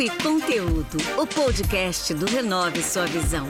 Papo 0.00 0.02
e 0.02 0.22
Conteúdo, 0.22 0.98
o 1.20 1.26
podcast 1.26 2.14
do 2.14 2.24
Renove 2.24 2.82
Sua 2.82 3.04
Visão. 3.06 3.46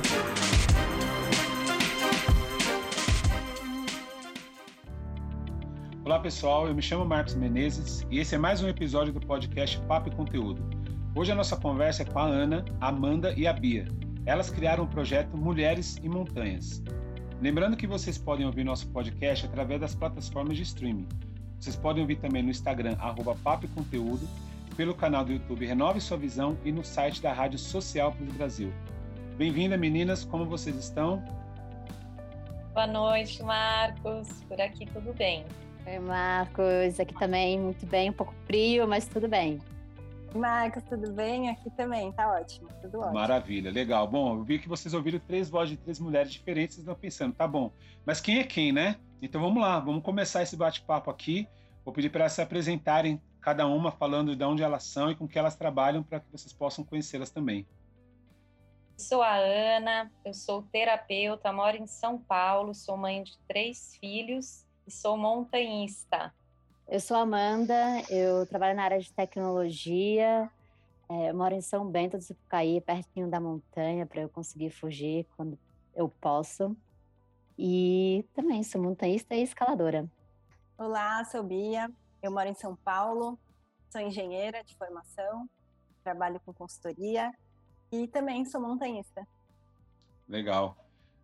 Olá 6.05 6.19
pessoal, 6.19 6.67
eu 6.67 6.75
me 6.75 6.83
chamo 6.83 7.05
Marcos 7.05 7.37
Menezes 7.37 8.05
e 8.11 8.19
esse 8.19 8.35
é 8.35 8.39
mais 8.39 8.61
um 8.63 8.69
episódio 8.69 9.13
do 9.13 9.21
podcast 9.21 9.79
Papo 9.87 10.09
e 10.09 10.13
Conteúdo. 10.13 10.61
Hoje 11.15 11.31
a 11.31 11.37
nossa 11.37 11.57
conversa 11.57 12.03
é 12.03 12.05
com 12.05 12.19
a 12.19 12.27
Ana, 12.27 12.65
a 12.81 12.89
Amanda 12.89 13.33
e 13.37 13.47
a 13.47 13.53
Bia. 13.53 13.87
Elas 14.27 14.51
criaram 14.51 14.85
o 14.85 14.89
projeto 14.89 15.37
Mulheres 15.37 16.01
e 16.03 16.09
Montanhas. 16.09 16.83
Lembrando 17.41 17.77
que 17.77 17.87
vocês 17.87 18.19
podem 18.19 18.45
ouvir 18.45 18.65
nosso 18.65 18.89
podcast 18.89 19.47
através 19.47 19.81
das 19.81 19.95
plataformas 19.95 20.57
de 20.57 20.65
streaming. 20.65 21.07
Vocês 21.61 21.77
podem 21.77 22.03
ouvir 22.03 22.17
também 22.17 22.43
no 22.43 22.51
Instagram, 22.51 22.97
arroba 22.99 23.37
Papo 23.37 23.67
e 23.67 23.69
Conteúdo, 23.69 24.27
pelo 24.77 24.95
canal 24.95 25.25
do 25.25 25.33
YouTube 25.33 25.67
Renove 25.67 26.01
Sua 26.01 26.17
Visão 26.17 26.57
e 26.65 26.73
no 26.73 26.85
site 26.85 27.21
da 27.21 27.33
Rádio 27.33 27.59
Social 27.59 28.13
Plus 28.13 28.33
Brasil. 28.33 28.73
Bem-vinda, 29.37 29.77
meninas, 29.77 30.25
como 30.25 30.45
vocês 30.45 30.77
estão? 30.77 31.23
Boa 32.75 32.87
noite, 32.87 33.43
Marcos. 33.43 34.29
Por 34.49 34.61
aqui 34.61 34.87
tudo 34.87 35.13
bem. 35.15 35.45
Oi, 35.87 35.99
Marcos. 35.99 37.01
Aqui 37.01 37.15
também 37.15 37.59
muito 37.59 37.85
bem, 37.87 38.11
um 38.11 38.13
pouco 38.13 38.35
frio, 38.47 38.87
mas 38.87 39.07
tudo 39.07 39.29
bem. 39.29 39.59
Marcos, 40.35 40.83
tudo 40.85 41.13
bem? 41.13 41.51
Aqui 41.51 41.69
também, 41.71 42.13
tá 42.13 42.31
ótimo, 42.33 42.69
tudo 42.81 43.01
ótimo. 43.01 43.15
Maravilha, 43.15 43.71
legal. 43.71 44.07
Bom, 44.07 44.37
eu 44.37 44.45
vi 44.45 44.59
que 44.59 44.69
vocês 44.69 44.95
ouviram 44.95 45.19
três 45.19 45.51
vozes 45.51 45.71
de 45.71 45.77
três 45.79 45.99
mulheres 45.99 46.33
diferentes, 46.33 46.79
estão 46.79 46.95
pensando, 46.95 47.35
tá 47.35 47.49
bom, 47.49 47.73
mas 48.07 48.21
quem 48.21 48.39
é 48.39 48.45
quem, 48.45 48.71
né? 48.71 48.97
Então 49.21 49.41
vamos 49.41 49.61
lá, 49.61 49.81
vamos 49.81 50.03
começar 50.03 50.43
esse 50.43 50.57
bate-papo 50.57 51.11
aqui. 51.11 51.49
Vou 51.85 51.93
pedir 51.93 52.11
para 52.11 52.21
elas 52.21 52.33
se 52.33 52.43
apresentarem, 52.43 53.21
cada 53.41 53.67
uma 53.67 53.91
falando 53.91 54.37
de 54.37 54.45
onde 54.45 54.63
elas 54.63 54.85
são 54.85 55.11
e 55.11 55.15
com 55.15 55.27
que 55.27 55.39
elas 55.39 55.57
trabalham, 55.57 56.03
para 56.03 56.21
que 56.21 56.31
vocês 56.31 56.53
possam 56.53 56.85
conhecê-las 56.85 57.31
também. 57.31 57.67
Sou 58.97 59.23
a 59.23 59.35
Ana, 59.35 60.13
eu 60.25 60.35
sou 60.35 60.63
terapeuta, 60.63 61.51
moro 61.53 61.77
em 61.77 61.87
São 61.87 62.19
Paulo, 62.19 62.75
sou 62.75 62.97
mãe 62.99 63.23
de 63.23 63.39
três 63.49 63.97
filhos 63.97 64.67
e 64.87 64.91
sou 64.91 65.17
montanhista. 65.17 66.35
Eu 66.87 67.01
sou 67.01 67.17
Amanda, 67.17 67.75
eu 68.11 68.45
trabalho 68.47 68.77
na 68.77 68.83
área 68.83 68.99
de 68.99 69.13
tecnologia, 69.13 70.51
é, 71.09 71.33
moro 71.33 71.55
em 71.55 71.61
São 71.61 71.89
Bento 71.89 72.19
do 72.19 72.23
Sapucaí, 72.23 72.81
pertinho 72.81 73.29
da 73.31 73.41
montanha, 73.41 74.05
para 74.05 74.21
eu 74.21 74.29
conseguir 74.29 74.71
fugir 74.71 75.27
quando 75.37 75.59
eu 75.95 76.09
posso. 76.09 76.77
E 77.57 78.25
também 78.35 78.63
sou 78.63 78.83
montanhista 78.83 79.35
e 79.35 79.43
escaladora. 79.43 80.09
Olá, 80.77 81.25
sou 81.25 81.43
Bia, 81.43 81.91
eu 82.23 82.31
moro 82.31 82.49
em 82.49 82.55
São 82.55 82.77
Paulo, 82.77 83.39
sou 83.91 84.01
engenheira 84.01 84.63
de 84.65 84.77
formação, 84.77 85.49
trabalho 86.03 86.41
com 86.45 86.53
consultoria 86.53 87.33
e 87.93 88.07
também 88.09 88.45
sou 88.45 88.61
montanhista. 88.61 89.27
Legal. 90.29 90.77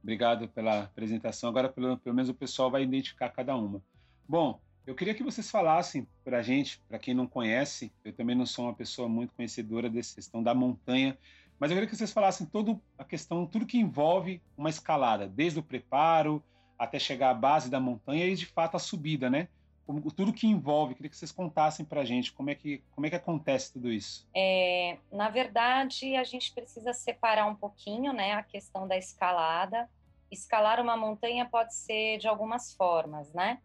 Obrigado 0.02 0.48
pela 0.48 0.84
apresentação. 0.84 1.48
Agora, 1.48 1.68
pelo, 1.68 1.96
pelo 1.98 2.14
menos, 2.14 2.28
o 2.28 2.34
pessoal 2.34 2.70
vai 2.70 2.82
identificar 2.82 3.30
cada 3.30 3.56
uma. 3.56 3.82
Bom, 4.28 4.60
eu 4.86 4.94
queria 4.94 5.14
que 5.14 5.22
vocês 5.22 5.50
falassem 5.50 6.06
para 6.24 6.38
a 6.38 6.42
gente, 6.42 6.80
para 6.88 6.98
quem 6.98 7.12
não 7.12 7.26
conhece, 7.26 7.92
eu 8.04 8.12
também 8.12 8.36
não 8.36 8.46
sou 8.46 8.66
uma 8.66 8.74
pessoa 8.74 9.08
muito 9.08 9.34
conhecedora 9.34 9.90
dessa 9.90 10.14
questão 10.14 10.42
da 10.42 10.54
montanha, 10.54 11.18
mas 11.58 11.70
eu 11.70 11.76
queria 11.76 11.88
que 11.88 11.96
vocês 11.96 12.12
falassem 12.12 12.46
toda 12.46 12.78
a 12.96 13.04
questão, 13.04 13.46
tudo 13.46 13.66
que 13.66 13.78
envolve 13.78 14.40
uma 14.56 14.70
escalada, 14.70 15.26
desde 15.26 15.58
o 15.58 15.62
preparo 15.62 16.42
até 16.78 16.98
chegar 16.98 17.30
à 17.30 17.34
base 17.34 17.70
da 17.70 17.80
montanha 17.80 18.26
e 18.26 18.34
de 18.36 18.46
fato 18.46 18.76
a 18.76 18.78
subida, 18.78 19.28
né? 19.28 19.48
Como, 19.86 20.10
tudo 20.10 20.32
que 20.32 20.46
envolve, 20.46 20.94
queria 20.94 21.08
que 21.08 21.16
vocês 21.16 21.30
contassem 21.30 21.86
para 21.86 22.00
a 22.00 22.04
gente 22.04 22.32
como 22.32 22.50
é 22.50 22.54
que 22.54 22.82
como 22.90 23.06
é 23.06 23.10
que 23.10 23.16
acontece 23.16 23.72
tudo 23.72 23.92
isso. 23.92 24.28
É, 24.34 24.98
na 25.12 25.30
verdade, 25.30 26.16
a 26.16 26.24
gente 26.24 26.52
precisa 26.52 26.92
separar 26.92 27.46
um 27.46 27.54
pouquinho, 27.54 28.12
né, 28.12 28.32
a 28.32 28.42
questão 28.42 28.86
da 28.88 28.96
escalada. 28.96 29.88
Escalar 30.30 30.80
uma 30.80 30.96
montanha 30.96 31.46
pode 31.46 31.72
ser 31.74 32.18
de 32.18 32.26
algumas 32.26 32.74
formas, 32.74 33.32
né? 33.32 33.58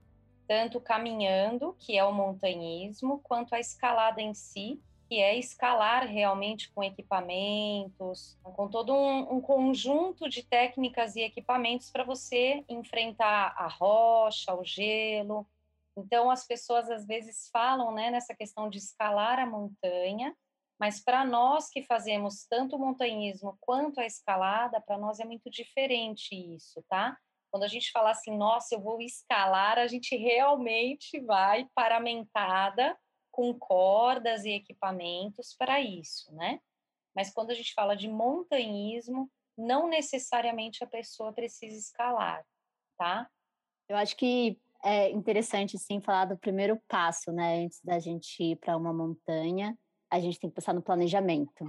tanto 0.52 0.81
caminhando, 0.81 1.74
que 1.80 1.98
é 1.98 2.04
o 2.04 2.12
montanhismo, 2.12 3.22
quanto 3.24 3.56
a 3.56 3.60
escalada 3.62 4.22
em 4.22 4.34
si, 4.34 4.81
que 5.08 5.18
é 5.18 5.38
escalar 5.40 6.06
realmente 6.06 6.70
com 6.74 6.84
equipamentos, 6.84 8.38
com 8.44 8.68
todo 8.68 8.94
um, 8.94 9.36
um 9.36 9.40
conjunto 9.40 10.28
de 10.28 10.44
técnicas 10.44 11.16
e 11.16 11.22
equipamentos 11.22 11.90
para 11.90 12.04
você 12.04 12.66
enfrentar 12.68 13.54
a 13.58 13.70
rocha, 13.70 14.54
o 14.54 14.62
gelo. 14.62 15.48
Então, 15.97 16.29
as 16.29 16.46
pessoas 16.46 16.90
às 16.90 17.06
vezes 17.06 17.50
falam 17.52 17.94
né, 17.94 18.09
nessa 18.09 18.35
questão 18.35 18.69
de 18.69 18.78
escalar 18.78 19.40
a 19.40 19.46
montanha, 19.46 20.35
mas 20.79 21.03
para 21.03 21.24
nós 21.24 21.69
que 21.69 21.84
fazemos 21.84 22.46
tanto 22.50 22.75
o 22.75 22.79
montanhismo 22.79 23.57
quanto 23.62 24.00
a 24.00 24.06
escalada, 24.06 24.81
para 24.81 24.97
nós 24.97 25.19
é 25.19 25.25
muito 25.25 25.50
diferente 25.50 26.34
isso, 26.34 26.84
tá? 26.90 27.16
Quando 27.51 27.63
a 27.63 27.68
gente 27.68 27.91
fala 27.91 28.12
assim, 28.12 28.35
nossa, 28.35 28.74
eu 28.74 28.81
vou 28.81 29.01
escalar, 29.01 29.78
a 29.78 29.85
gente 29.85 30.16
realmente 30.16 31.19
vai 31.19 31.68
paramentada 31.75 32.97
com 33.30 33.53
cordas 33.53 34.44
e 34.46 34.51
equipamentos 34.51 35.53
para 35.57 35.80
isso, 35.80 36.34
né? 36.34 36.59
Mas 37.16 37.31
quando 37.31 37.51
a 37.51 37.53
gente 37.53 37.74
fala 37.74 37.96
de 37.96 38.07
montanhismo, 38.07 39.30
não 39.57 39.88
necessariamente 39.88 40.84
a 40.84 40.88
pessoa 40.88 41.34
precisa 41.34 41.78
escalar, 41.78 42.44
tá? 42.97 43.30
Eu 43.88 43.97
acho 43.97 44.16
que 44.16 44.59
é 44.84 45.09
interessante, 45.09 45.78
sim, 45.78 46.02
falar 46.02 46.25
do 46.25 46.38
primeiro 46.38 46.80
passo, 46.88 47.31
né? 47.31 47.64
Antes 47.66 47.80
da 47.84 48.00
gente 48.00 48.44
ir 48.44 48.56
para 48.56 48.75
uma 48.75 48.94
montanha, 48.94 49.78
a 50.09 50.19
gente 50.19 50.40
tem 50.40 50.50
que 50.50 50.56
pensar 50.56 50.74
no 50.74 50.81
planejamento, 50.81 51.66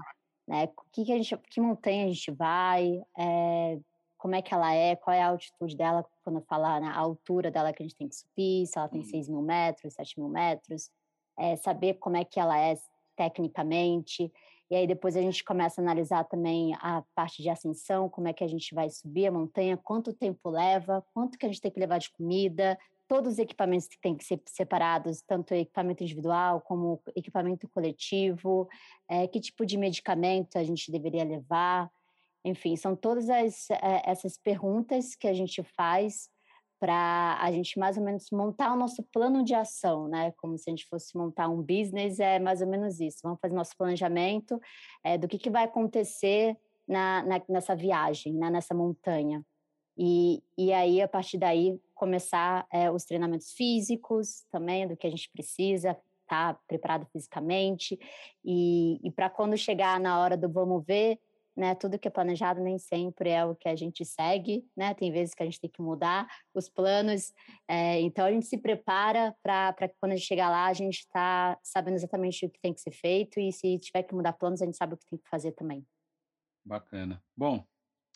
né? 0.48 0.68
Que, 0.92 1.04
que, 1.04 1.12
a 1.12 1.16
gente, 1.16 1.36
que 1.50 1.60
montanha 1.60 2.04
a 2.04 2.08
gente 2.08 2.30
vai, 2.30 3.02
é, 3.18 3.78
como 4.18 4.34
é 4.34 4.40
que 4.40 4.54
ela 4.54 4.72
é, 4.72 4.96
qual 4.96 5.14
é 5.14 5.20
a 5.20 5.28
altitude 5.28 5.76
dela, 5.76 6.06
quando 6.22 6.36
eu 6.38 6.44
falar 6.44 6.80
na 6.80 6.96
altura 6.96 7.50
dela 7.50 7.72
que 7.72 7.82
a 7.82 7.86
gente 7.86 7.96
tem 7.96 8.08
que 8.08 8.14
subir, 8.14 8.66
se 8.66 8.78
ela 8.78 8.88
tem 8.88 9.02
6 9.02 9.28
uhum. 9.28 9.34
mil 9.34 9.44
metros, 9.44 9.94
7 9.94 10.18
mil 10.18 10.28
metros, 10.28 10.90
é, 11.38 11.56
saber 11.56 11.94
como 11.94 12.16
é 12.16 12.24
que 12.24 12.38
ela 12.38 12.58
é 12.58 12.78
tecnicamente, 13.16 14.32
e 14.70 14.74
aí 14.74 14.86
depois 14.86 15.16
a 15.16 15.20
gente 15.20 15.44
começa 15.44 15.80
a 15.80 15.84
analisar 15.84 16.24
também 16.24 16.74
a 16.80 17.02
parte 17.14 17.42
de 17.42 17.50
ascensão, 17.50 18.08
como 18.08 18.28
é 18.28 18.32
que 18.32 18.42
a 18.42 18.46
gente 18.48 18.74
vai 18.74 18.88
subir 18.88 19.26
a 19.26 19.32
montanha, 19.32 19.76
quanto 19.76 20.14
tempo 20.14 20.48
leva, 20.48 21.04
quanto 21.12 21.36
que 21.36 21.44
a 21.44 21.48
gente 21.48 21.60
tem 21.60 21.70
que 21.70 21.78
levar 21.78 21.98
de 21.98 22.10
comida, 22.10 22.78
todos 23.12 23.34
os 23.34 23.38
equipamentos 23.38 23.86
que 23.86 24.00
têm 24.00 24.16
que 24.16 24.24
ser 24.24 24.40
separados, 24.46 25.20
tanto 25.20 25.52
equipamento 25.52 26.02
individual 26.02 26.62
como 26.62 26.98
equipamento 27.14 27.68
coletivo, 27.68 28.66
é, 29.06 29.28
que 29.28 29.38
tipo 29.38 29.66
de 29.66 29.76
medicamento 29.76 30.56
a 30.56 30.64
gente 30.64 30.90
deveria 30.90 31.22
levar, 31.22 31.90
enfim, 32.42 32.74
são 32.74 32.96
todas 32.96 33.28
as, 33.28 33.68
é, 33.70 34.02
essas 34.06 34.38
perguntas 34.38 35.14
que 35.14 35.28
a 35.28 35.34
gente 35.34 35.62
faz 35.76 36.30
para 36.80 37.36
a 37.38 37.52
gente 37.52 37.78
mais 37.78 37.98
ou 37.98 38.02
menos 38.02 38.30
montar 38.32 38.72
o 38.72 38.78
nosso 38.78 39.02
plano 39.12 39.44
de 39.44 39.54
ação, 39.54 40.08
né? 40.08 40.32
Como 40.38 40.56
se 40.56 40.70
a 40.70 40.72
gente 40.72 40.86
fosse 40.86 41.14
montar 41.14 41.50
um 41.50 41.60
business, 41.60 42.18
é 42.18 42.38
mais 42.38 42.62
ou 42.62 42.66
menos 42.66 42.98
isso. 42.98 43.18
Vamos 43.22 43.40
fazer 43.42 43.54
nosso 43.54 43.76
planejamento 43.76 44.58
é, 45.04 45.18
do 45.18 45.28
que, 45.28 45.36
que 45.36 45.50
vai 45.50 45.64
acontecer 45.64 46.56
na, 46.88 47.22
na, 47.24 47.42
nessa 47.46 47.76
viagem, 47.76 48.32
né? 48.32 48.48
nessa 48.48 48.74
montanha. 48.74 49.44
E, 49.96 50.42
e 50.56 50.72
aí, 50.72 51.00
a 51.00 51.08
partir 51.08 51.38
daí, 51.38 51.78
começar 51.94 52.66
é, 52.72 52.90
os 52.90 53.04
treinamentos 53.04 53.52
físicos 53.52 54.44
também, 54.50 54.88
do 54.88 54.96
que 54.96 55.06
a 55.06 55.10
gente 55.10 55.30
precisa, 55.30 55.90
estar 56.22 56.54
tá 56.54 56.60
preparado 56.66 57.06
fisicamente. 57.12 57.98
E, 58.44 58.98
e 59.06 59.10
para 59.10 59.28
quando 59.28 59.56
chegar 59.56 60.00
na 60.00 60.18
hora 60.18 60.36
do 60.36 60.48
vamos 60.48 60.84
ver, 60.84 61.18
né? 61.56 61.74
Tudo 61.74 61.98
que 61.98 62.08
é 62.08 62.10
planejado 62.10 62.60
nem 62.60 62.78
sempre 62.78 63.30
é 63.30 63.44
o 63.44 63.54
que 63.54 63.68
a 63.68 63.76
gente 63.76 64.04
segue, 64.04 64.66
né? 64.76 64.94
Tem 64.94 65.12
vezes 65.12 65.34
que 65.34 65.42
a 65.42 65.46
gente 65.46 65.60
tem 65.60 65.70
que 65.70 65.82
mudar 65.82 66.26
os 66.54 66.68
planos, 66.68 67.32
é, 67.68 68.00
então 68.00 68.24
a 68.24 68.32
gente 68.32 68.46
se 68.46 68.56
prepara 68.56 69.34
para 69.42 69.72
que 69.74 69.94
quando 70.00 70.12
a 70.12 70.16
gente 70.16 70.26
chegar 70.26 70.48
lá 70.48 70.66
a 70.66 70.72
gente 70.72 71.00
está 71.00 71.58
sabendo 71.62 71.94
exatamente 71.94 72.46
o 72.46 72.50
que 72.50 72.60
tem 72.60 72.72
que 72.72 72.80
ser 72.80 72.92
feito 72.92 73.38
e 73.38 73.52
se 73.52 73.78
tiver 73.78 74.02
que 74.02 74.14
mudar 74.14 74.32
planos 74.32 74.62
a 74.62 74.64
gente 74.64 74.76
sabe 74.76 74.94
o 74.94 74.96
que 74.96 75.06
tem 75.06 75.18
que 75.18 75.28
fazer 75.28 75.52
também. 75.52 75.86
Bacana. 76.64 77.22
Bom, 77.36 77.64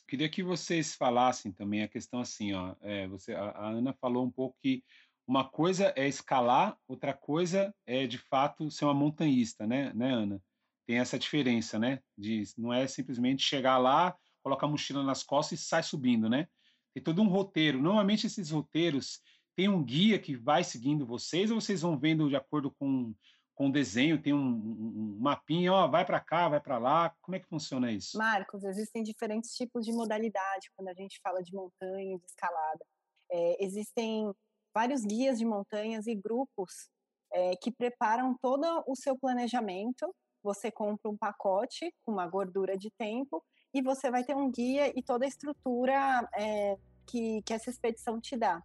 queria 0.07 0.29
que 0.29 0.43
vocês 0.43 0.95
falassem 0.95 1.53
também 1.53 1.83
a 1.83 1.89
questão 1.89 2.21
assim, 2.21 2.53
ó, 2.53 2.75
é, 2.81 3.07
você, 3.09 3.35
a, 3.35 3.51
a 3.51 3.69
Ana 3.69 3.93
falou 4.01 4.25
um 4.25 4.31
pouco 4.31 4.57
que 4.61 4.85
uma 5.27 5.45
coisa 5.45 5.93
é 5.97 6.07
escalar, 6.07 6.79
outra 6.87 7.13
coisa 7.13 7.75
é 7.85 8.07
de 8.07 8.19
fato 8.19 8.71
ser 8.71 8.85
uma 8.85 8.95
montanhista, 8.95 9.67
né, 9.67 9.93
né, 9.95 10.13
Ana? 10.13 10.41
tem 10.87 10.99
essa 10.99 11.19
diferença, 11.19 11.79
né? 11.79 12.01
De 12.17 12.45
não 12.57 12.73
é 12.73 12.87
simplesmente 12.87 13.43
chegar 13.43 13.77
lá, 13.77 14.17
colocar 14.43 14.67
a 14.67 14.71
mochila 14.71 15.03
nas 15.03 15.23
costas 15.23 15.61
e 15.61 15.63
sai 15.63 15.83
subindo, 15.83 16.31
né? 16.31 16.47
Tem 16.95 17.03
todo 17.03 17.21
um 17.21 17.29
roteiro. 17.29 17.83
Normalmente 17.83 18.27
esses 18.27 18.51
roteiros 18.51 19.21
tem 19.57 19.69
um 19.69 19.83
guia 19.83 20.19
que 20.19 20.37
vai 20.37 20.63
seguindo 20.63 21.05
vocês 21.05 21.51
ou 21.51 21.61
vocês 21.61 21.83
vão 21.83 21.99
vendo 21.99 22.29
de 22.29 22.37
acordo 22.37 22.71
com 22.71 23.13
com 23.57 23.71
desenho, 23.71 24.21
tem 24.21 24.35
um, 24.35 24.39
um, 24.39 25.17
mapinha, 25.19 25.73
ó, 25.73 25.89
vai 25.89 26.05
para 26.05 26.21
cá, 26.21 26.49
vai 26.49 26.61
para 26.61 26.79
lá. 26.79 27.13
Como 27.23 27.35
é 27.35 27.41
que 27.41 27.49
funciona 27.49 27.91
isso? 27.91 28.17
Marcos, 28.17 28.63
existem 28.63 29.03
diferentes 29.03 29.57
tipos 29.57 29.85
de 29.85 29.93
modalidade 29.93 30.71
quando 30.77 30.89
a 30.89 30.95
gente 30.95 31.19
fala 31.23 31.43
de 31.43 31.53
montanha, 31.55 32.19
de 32.19 32.25
escalada. 32.27 32.85
É, 33.33 33.65
existem 33.65 34.31
vários 34.75 35.03
guias 35.03 35.39
de 35.39 35.45
montanhas 35.45 36.07
e 36.07 36.15
grupos 36.15 36.91
é, 37.33 37.57
que 37.57 37.73
preparam 37.73 38.37
todo 38.41 38.85
o 38.87 38.95
seu 38.95 39.19
planejamento 39.19 40.15
você 40.47 40.71
compra 40.71 41.11
um 41.11 41.17
pacote 41.17 41.93
com 42.05 42.13
uma 42.13 42.29
gordura 42.29 42.79
de 42.79 42.89
tempo 42.93 43.45
e 43.75 43.83
você 43.83 44.13
vai 44.13 44.23
ter 44.23 44.37
um 44.37 44.49
guia 44.49 44.93
e 44.97 45.03
toda 45.03 45.25
a 45.25 45.29
estrutura 45.29 46.29
é, 46.39 46.79
que, 47.05 47.43
que 47.43 47.53
essa 47.53 47.69
expedição 47.69 48.21
te 48.21 48.37
dá. 48.37 48.63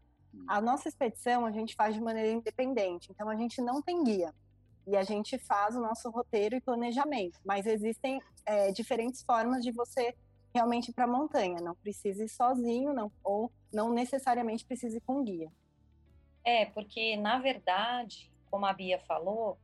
A 0.48 0.62
nossa 0.62 0.88
expedição 0.88 1.44
a 1.44 1.52
gente 1.52 1.74
faz 1.76 1.96
de 1.96 2.02
maneira 2.02 2.30
independente, 2.30 3.12
então 3.12 3.28
a 3.28 3.36
gente 3.36 3.60
não 3.62 3.82
tem 3.82 4.04
guia 4.04 4.32
e 4.88 4.96
a 4.96 5.04
gente 5.04 5.38
faz 5.38 5.76
o 5.76 5.82
nosso 5.82 6.10
roteiro 6.10 6.56
e 6.56 6.62
planejamento. 6.62 7.40
Mas 7.46 7.66
existem 7.66 8.20
é, 8.46 8.72
diferentes 8.72 9.22
formas 9.24 9.64
de 9.64 9.72
você 9.72 10.16
realmente 10.54 10.90
ir 10.90 10.94
para 10.94 11.06
a 11.06 11.08
montanha. 11.08 11.62
Não 11.62 11.76
precisa 11.76 12.24
ir 12.24 12.30
sozinho, 12.30 12.94
não, 12.94 13.12
ou 13.24 13.52
não 13.72 13.94
necessariamente 13.94 14.66
precisa 14.66 14.98
ir 14.98 15.02
com 15.02 15.24
guia. 15.24 15.52
É, 16.44 16.66
porque 16.66 17.16
na 17.18 17.40
verdade, 17.40 18.32
como 18.50 18.66
a 18.66 18.74
Bia 18.74 19.00
falou, 19.00 19.58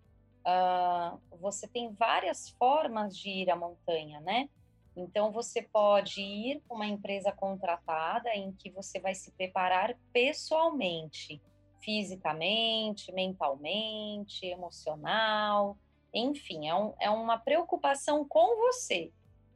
uh, 0.46 1.20
você 1.38 1.68
tem 1.68 1.92
várias 1.94 2.50
formas 2.50 3.18
de 3.18 3.30
ir 3.30 3.50
à 3.50 3.56
montanha, 3.56 4.20
né? 4.22 4.50
Então, 4.96 5.32
você 5.32 5.62
pode 5.62 6.22
ir 6.22 6.64
com 6.68 6.74
uma 6.74 6.88
empresa 6.88 7.32
contratada 7.32 8.34
em 8.34 8.52
que 8.52 8.72
você 8.72 9.00
vai 9.00 9.14
se 9.14 9.32
preparar 9.32 9.96
pessoalmente, 10.12 11.40
fisicamente, 11.88 13.14
mentalmente, 13.14 14.46
emocional, 14.46 15.78
enfim, 16.14 16.68
é, 16.68 16.76
um, 16.76 16.94
é 17.00 17.10
uma 17.10 17.38
preocupação 17.38 18.28
com 18.28 18.58
você. 18.58 19.10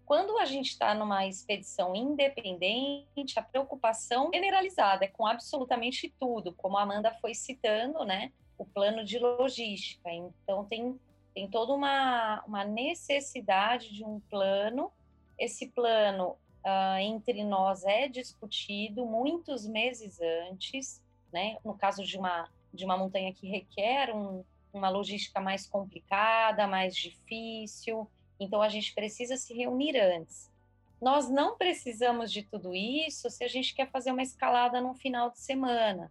Quando 0.06 0.38
a 0.38 0.46
gente 0.46 0.70
está 0.70 0.96
numa 0.96 1.28
expedição 1.28 1.94
independente, 1.94 3.38
a 3.38 3.42
preocupação 3.42 4.30
generalizada 4.34 5.04
é 5.04 5.10
com 5.10 5.28
absolutamente 5.28 6.14
tudo, 6.18 6.54
como 6.54 6.78
a 6.78 6.84
Amanda 6.84 7.14
foi 7.20 7.34
citando, 7.34 8.06
né? 8.06 8.32
O 8.58 8.64
plano 8.64 9.04
de 9.04 9.20
logística. 9.20 10.10
Então, 10.10 10.64
tem, 10.64 10.98
tem 11.34 11.50
toda 11.50 11.74
uma, 11.74 12.42
uma 12.48 12.64
necessidade 12.64 13.94
de 13.94 14.06
um 14.06 14.22
plano 14.30 14.90
esse 15.38 15.68
plano 15.68 16.38
uh, 16.64 16.98
entre 17.00 17.44
nós 17.44 17.84
é 17.84 18.08
discutido 18.08 19.06
muitos 19.06 19.68
meses 19.68 20.20
antes, 20.22 21.01
né? 21.32 21.58
No 21.64 21.74
caso 21.74 22.04
de 22.04 22.18
uma 22.18 22.50
de 22.74 22.86
uma 22.86 22.98
montanha 22.98 23.34
que 23.34 23.50
requer 23.50 24.16
um, 24.16 24.46
uma 24.74 24.88
logística 24.88 25.42
mais 25.42 25.68
complicada, 25.68 26.66
mais 26.68 26.96
difícil, 26.96 28.10
então 28.40 28.62
a 28.62 28.70
gente 28.70 28.94
precisa 28.94 29.36
se 29.36 29.54
reunir 29.54 29.98
antes. 29.98 30.50
Nós 31.02 31.30
não 31.30 31.58
precisamos 31.58 32.32
de 32.32 32.44
tudo 32.44 32.74
isso 32.74 33.30
se 33.30 33.44
a 33.44 33.48
gente 33.50 33.76
quer 33.76 33.90
fazer 33.90 34.12
uma 34.14 34.22
escalada 34.22 34.80
no 34.80 34.94
final 34.94 35.32
de 35.32 35.40
semana. 35.40 36.10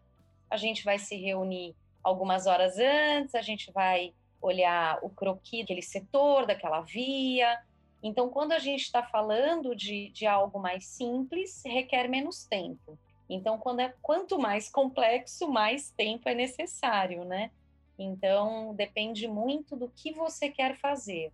A 0.50 0.58
gente 0.58 0.84
vai 0.84 0.98
se 0.98 1.16
reunir 1.16 1.74
algumas 2.04 2.46
horas 2.46 2.76
antes, 2.78 3.34
a 3.34 3.40
gente 3.40 3.72
vai 3.72 4.12
olhar 4.42 4.98
o 5.02 5.08
croquis 5.08 5.60
daquele 5.60 5.80
setor, 5.80 6.44
daquela 6.44 6.82
via, 6.82 7.58
então, 8.02 8.30
quando 8.30 8.52
a 8.52 8.58
gente 8.58 8.82
está 8.82 9.02
falando 9.02 9.76
de, 9.76 10.08
de 10.10 10.26
algo 10.26 10.58
mais 10.58 10.86
simples, 10.86 11.62
requer 11.64 12.08
menos 12.08 12.44
tempo. 12.44 12.98
Então, 13.32 13.56
quando 13.58 13.78
é, 13.78 13.94
quanto 14.02 14.40
mais 14.40 14.68
complexo, 14.68 15.48
mais 15.48 15.90
tempo 15.90 16.28
é 16.28 16.34
necessário, 16.34 17.24
né? 17.24 17.52
Então, 17.96 18.74
depende 18.74 19.28
muito 19.28 19.76
do 19.76 19.88
que 19.88 20.12
você 20.12 20.50
quer 20.50 20.76
fazer, 20.76 21.32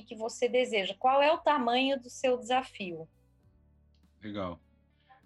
o 0.00 0.04
que 0.04 0.16
você 0.16 0.48
deseja, 0.48 0.96
qual 0.98 1.22
é 1.22 1.32
o 1.32 1.38
tamanho 1.38 2.00
do 2.00 2.10
seu 2.10 2.36
desafio. 2.36 3.08
Legal. 4.20 4.58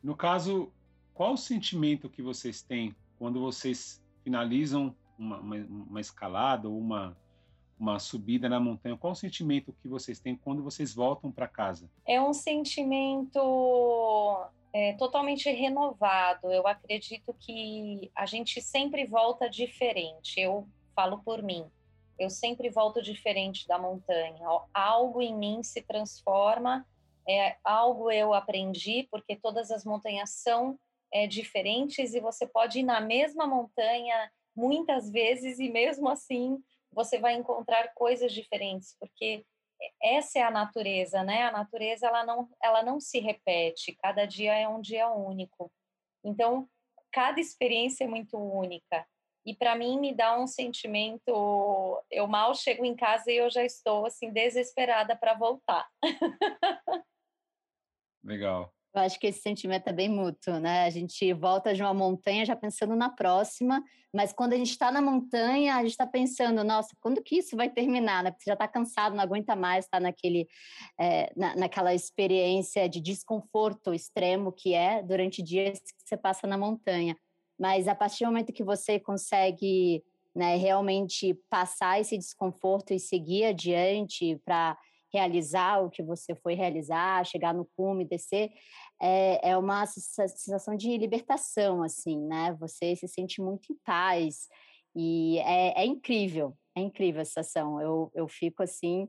No 0.03 0.15
caso, 0.15 0.71
qual 1.15 1.33
o 1.33 1.39
sentimento 1.39 2.11
que 2.11 2.21
vocês 2.21 2.61
têm 2.61 2.95
quando 3.19 3.41
vocês 3.41 4.03
finalizam 4.23 4.95
uma, 5.19 5.41
uma, 5.41 5.57
uma 5.57 6.01
escalada 6.01 6.69
ou 6.69 6.79
uma, 6.79 7.17
uma 7.79 7.99
subida 7.99 8.49
na 8.49 8.61
montanha, 8.61 8.99
qual 8.99 9.15
o 9.15 9.17
sentimento 9.17 9.73
que 9.81 9.89
vocês 9.89 10.21
têm 10.21 10.37
quando 10.37 10.63
vocês 10.63 10.95
voltam 10.95 11.33
para 11.33 11.49
casa? 11.49 11.91
É 12.07 12.21
um 12.21 12.35
sentimento 12.35 13.41
é, 14.79 14.93
totalmente 14.93 15.51
renovado. 15.51 16.53
Eu 16.53 16.65
acredito 16.69 17.35
que 17.35 18.13
a 18.15 18.25
gente 18.27 18.63
sempre 18.63 19.05
volta 19.05 19.51
diferente. 19.51 20.39
Eu 20.39 20.69
falo 20.95 21.19
por 21.25 21.43
mim. 21.43 21.69
Eu 22.17 22.31
sempre 22.31 22.71
volto 22.71 23.03
diferente 23.03 23.67
da 23.67 23.77
montanha. 23.77 24.47
Algo 24.73 25.21
em 25.21 25.37
mim 25.37 25.65
se 25.65 25.83
transforma, 25.83 26.87
é, 27.29 27.57
algo 27.65 28.09
eu 28.09 28.33
aprendi, 28.33 29.09
porque 29.11 29.35
todas 29.35 29.73
as 29.73 29.85
montanhas 29.85 30.31
são 30.31 30.79
é, 31.13 31.27
diferentes 31.27 32.15
e 32.15 32.21
você 32.21 32.47
pode 32.47 32.79
ir 32.79 32.85
na 32.85 33.01
mesma 33.01 33.49
montanha 33.49 34.31
muitas 34.55 35.11
vezes 35.11 35.59
e 35.59 35.69
mesmo 35.69 36.09
assim 36.09 36.57
você 36.93 37.19
vai 37.19 37.35
encontrar 37.35 37.93
coisas 37.95 38.33
diferentes, 38.33 38.97
porque 39.01 39.45
essa 40.03 40.39
é 40.39 40.43
a 40.43 40.51
natureza, 40.51 41.23
né? 41.23 41.45
A 41.45 41.53
natureza 41.53 42.07
ela 42.07 42.25
não, 42.25 42.49
ela 42.63 42.83
não 42.83 43.01
se 43.01 43.19
repete, 43.21 43.97
cada 44.03 44.27
dia 44.27 44.55
é 44.55 44.69
um 44.69 44.81
dia 44.81 45.11
único. 45.11 45.73
Então, 46.25 46.69
cada 47.13 47.41
experiência 47.41 48.05
é 48.05 48.09
muito 48.09 48.37
única. 48.37 49.07
E 49.47 49.55
para 49.55 49.75
mim 49.75 49.99
me 49.99 50.15
dá 50.15 50.39
um 50.39 50.47
sentimento, 50.47 52.03
eu 52.11 52.27
mal 52.27 52.55
chego 52.55 52.85
em 52.85 52.95
casa 52.95 53.31
e 53.31 53.37
eu 53.37 53.49
já 53.49 53.65
estou 53.65 54.05
assim 54.05 54.31
desesperada 54.31 55.17
para 55.17 55.35
voltar. 55.35 55.89
Legal. 58.23 58.75
Eu 58.95 59.03
acho 59.03 59.21
que 59.21 59.27
esse 59.27 59.41
sentimento 59.41 59.87
é 59.89 59.93
bem 59.93 60.09
mútuo, 60.09 60.59
né? 60.59 60.85
A 60.85 60.91
gente 60.91 61.33
volta 61.35 61.75
de 61.75 61.83
uma 61.83 61.93
montanha 61.93 62.45
já 62.45 62.57
pensando 62.57 62.97
na 62.97 63.11
próxima, 63.11 63.83
mas 64.13 64.33
quando 64.33 64.55
a 64.55 64.57
gente 64.57 64.71
está 64.71 64.91
na 64.91 65.03
montanha, 65.03 65.77
a 65.77 65.83
gente 65.83 65.91
está 65.91 66.07
pensando, 66.07 66.65
nossa, 66.65 66.97
quando 67.01 67.23
que 67.23 67.37
isso 67.37 67.55
vai 67.55 67.69
terminar? 67.69 68.25
Né? 68.25 68.31
Porque 68.31 68.45
você 68.45 68.51
já 68.51 68.55
está 68.55 68.67
cansado, 68.67 69.15
não 69.15 69.23
aguenta 69.23 69.55
mais 69.55 69.85
estar 69.85 69.99
tá 69.99 70.03
naquele, 70.03 70.49
é, 70.99 71.31
na, 71.37 71.55
naquela 71.55 71.95
experiência 71.95 72.89
de 72.89 73.01
desconforto 73.01 73.93
extremo 73.93 74.53
que 74.53 74.73
é 74.75 75.03
durante 75.03 75.43
dias 75.43 75.79
que 75.79 76.09
você 76.09 76.17
passa 76.17 76.47
na 76.47 76.57
montanha. 76.57 77.15
Mas 77.59 77.89
a 77.89 77.95
partir 77.95 78.25
do 78.25 78.29
momento 78.29 78.53
que 78.53 78.65
você 78.65 78.99
consegue 78.99 80.03
né, 80.35 80.57
realmente 80.57 81.35
passar 81.51 82.01
esse 82.01 82.17
desconforto 82.17 82.95
e 82.95 83.01
seguir 83.01 83.45
adiante 83.45 84.41
para 84.45 84.79
realizar 85.13 85.83
o 85.83 85.91
que 85.91 86.03
você 86.03 86.35
foi 86.35 86.55
realizar, 86.55 87.25
chegar 87.25 87.55
no 87.55 87.69
cume, 87.77 88.05
descer, 88.05 88.51
é, 89.01 89.51
é 89.51 89.57
uma 89.57 89.87
sensação 89.87 90.77
de 90.77 90.97
libertação, 90.97 91.83
assim, 91.83 92.19
né? 92.27 92.57
Você 92.61 92.95
se 92.97 93.09
sente 93.09 93.41
muito 93.41 93.73
em 93.73 93.77
paz 93.85 94.49
e 94.95 95.39
é, 95.39 95.83
é 95.83 95.87
incrível, 95.87 96.57
é 96.77 96.81
incrível 96.81 97.23
a 97.23 97.25
sensação. 97.25 97.81
Eu, 97.81 98.11
eu 98.15 98.29
fico 98.29 98.63
assim, 98.63 99.09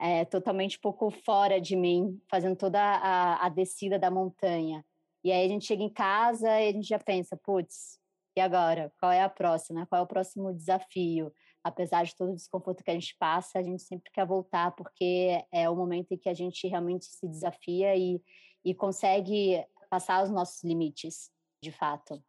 é, 0.00 0.24
totalmente 0.24 0.78
pouco 0.78 1.10
fora 1.10 1.60
de 1.60 1.76
mim, 1.76 2.20
fazendo 2.30 2.56
toda 2.56 2.80
a, 2.80 3.46
a 3.46 3.48
descida 3.48 3.98
da 3.98 4.10
montanha. 4.10 4.84
E 5.22 5.32
aí 5.32 5.44
a 5.44 5.48
gente 5.48 5.66
chega 5.66 5.82
em 5.82 5.92
casa 5.92 6.48
e 6.60 6.68
a 6.68 6.72
gente 6.72 6.88
já 6.88 6.98
pensa, 6.98 7.36
putz, 7.36 7.98
e 8.36 8.40
agora? 8.40 8.92
Qual 9.00 9.10
é 9.10 9.22
a 9.22 9.28
próxima? 9.28 9.86
Qual 9.86 10.00
é 10.00 10.02
o 10.02 10.06
próximo 10.06 10.52
desafio? 10.52 11.32
Apesar 11.66 12.04
de 12.04 12.14
todo 12.14 12.30
o 12.30 12.36
desconforto 12.36 12.84
que 12.84 12.90
a 12.90 12.94
gente 12.94 13.16
passa, 13.18 13.58
a 13.58 13.62
gente 13.62 13.82
sempre 13.82 14.10
quer 14.12 14.24
voltar, 14.24 14.70
porque 14.76 15.44
é 15.50 15.68
o 15.68 15.74
momento 15.74 16.12
em 16.12 16.16
que 16.16 16.28
a 16.28 16.34
gente 16.34 16.68
realmente 16.68 17.06
se 17.06 17.26
desafia 17.26 17.96
e, 17.96 18.22
e 18.64 18.72
consegue 18.72 19.64
passar 19.90 20.22
os 20.22 20.30
nossos 20.30 20.62
limites, 20.62 21.28
de 21.60 21.72
fato. 21.72 22.22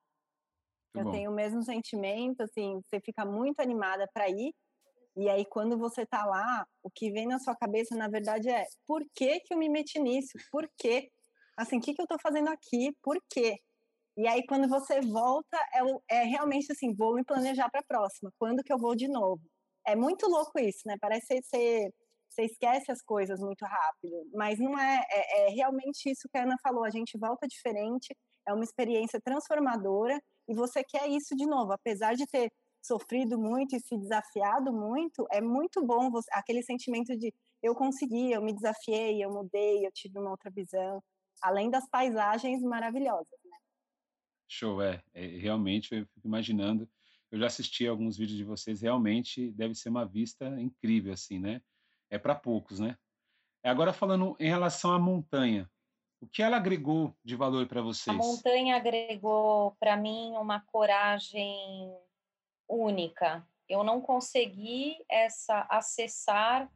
Eu 0.96 1.12
tenho 1.12 1.30
o 1.30 1.36
mesmo 1.36 1.62
sentimento, 1.62 2.42
assim, 2.42 2.82
você 2.82 3.00
fica 3.00 3.24
muito 3.24 3.60
animada 3.60 4.10
para 4.12 4.28
ir, 4.28 4.56
e 5.16 5.30
aí 5.30 5.46
quando 5.46 5.78
você 5.78 6.04
tá 6.04 6.26
lá, 6.26 6.66
o 6.82 6.90
que 6.90 7.12
vem 7.12 7.28
na 7.28 7.38
sua 7.38 7.56
cabeça, 7.56 7.96
na 7.96 8.08
verdade, 8.08 8.50
é 8.50 8.66
por 8.88 9.06
que 9.14 9.40
que 9.42 9.54
eu 9.54 9.58
me 9.60 9.70
meti 9.70 10.00
nisso? 10.00 10.34
Por 10.52 10.68
quê? 10.76 11.12
Assim, 11.56 11.78
o 11.78 11.82
que 11.82 11.94
que 11.94 12.02
eu 12.02 12.08
tô 12.08 12.18
fazendo 12.18 12.50
aqui? 12.50 12.92
Por 13.04 13.22
quê? 13.30 13.60
E 14.18 14.28
aí, 14.28 14.44
quando 14.48 14.68
você 14.68 15.00
volta, 15.00 15.58
é, 16.10 16.22
é 16.22 16.24
realmente 16.24 16.72
assim, 16.72 16.94
vou 16.96 17.14
me 17.14 17.24
planejar 17.24 17.70
para 17.70 17.82
a 17.82 17.84
próxima. 17.84 18.32
Quando 18.40 18.64
que 18.64 18.74
eu 18.74 18.78
vou 18.80 18.96
de 18.96 19.08
novo? 19.08 19.42
É 19.86 19.96
muito 19.96 20.28
louco 20.28 20.60
isso, 20.60 20.82
né? 20.88 20.96
Parece 21.00 21.40
você, 21.42 21.94
você 22.28 22.44
esquece 22.46 22.92
as 22.92 23.02
coisas 23.04 23.40
muito 23.40 23.64
rápido. 23.64 24.16
Mas 24.34 24.60
não 24.60 24.78
é, 24.78 25.04
é, 25.12 25.48
é 25.48 25.50
realmente 25.52 26.10
isso 26.10 26.28
que 26.32 26.38
a 26.38 26.44
Ana 26.44 26.56
falou. 26.64 26.84
A 26.84 26.90
gente 26.90 27.16
volta 27.18 27.48
diferente, 27.48 28.16
é 28.48 28.54
uma 28.54 28.64
experiência 28.64 29.22
transformadora 29.22 30.20
e 30.48 30.56
você 30.56 30.84
quer 30.84 31.08
isso 31.10 31.36
de 31.36 31.46
novo. 31.46 31.72
Apesar 31.74 32.16
de 32.16 32.26
ter 32.26 32.52
sofrido 32.82 33.38
muito 33.38 33.76
e 33.76 33.80
se 33.80 33.98
desafiado 33.98 34.74
muito, 34.74 35.28
é 35.32 35.42
muito 35.42 35.86
bom 35.86 36.10
você, 36.10 36.30
aquele 36.34 36.64
sentimento 36.64 37.16
de 37.18 37.32
eu 37.62 37.76
consegui, 37.76 38.32
eu 38.32 38.42
me 38.42 38.54
desafiei, 38.54 39.24
eu 39.24 39.30
mudei, 39.32 39.86
eu 39.86 39.92
tive 39.92 40.18
uma 40.20 40.32
outra 40.32 40.50
visão, 40.50 41.04
além 41.42 41.70
das 41.70 41.88
paisagens 41.90 42.62
maravilhosas. 42.62 43.47
Show, 44.48 44.82
é, 44.82 45.02
é, 45.14 45.26
realmente 45.26 45.94
eu 45.94 46.06
fico 46.06 46.28
imaginando. 46.28 46.90
Eu 47.32 47.40
já 47.40 47.48
assisti 47.48 47.86
alguns 47.86 48.18
vídeos 48.18 48.38
de 48.38 48.44
vocês, 48.44 48.82
realmente 48.82 49.52
deve 49.52 49.76
ser 49.76 49.90
uma 49.90 50.06
vista 50.06 50.48
incrível, 50.60 51.14
assim, 51.14 51.40
né? 51.40 51.62
É 52.10 52.18
para 52.18 52.34
poucos, 52.34 52.80
né? 52.80 52.98
Agora 53.64 53.92
falando 53.92 54.36
em 54.40 54.48
relação 54.48 54.94
à 54.94 55.00
montanha, 55.00 55.70
o 56.22 56.28
que 56.28 56.42
ela 56.42 56.58
agregou 56.58 57.14
de 57.24 57.36
valor 57.36 57.68
para 57.68 57.82
vocês? 57.82 58.16
A 58.16 58.18
montanha 58.18 58.78
agregou 58.78 59.76
para 59.80 59.98
mim 59.98 60.32
uma 60.38 60.62
coragem 60.62 61.94
única. 62.68 63.46
eu 63.70 63.84
não 63.84 64.02
consegui 64.02 64.96
essa 65.10 65.68
acessar 65.70 66.70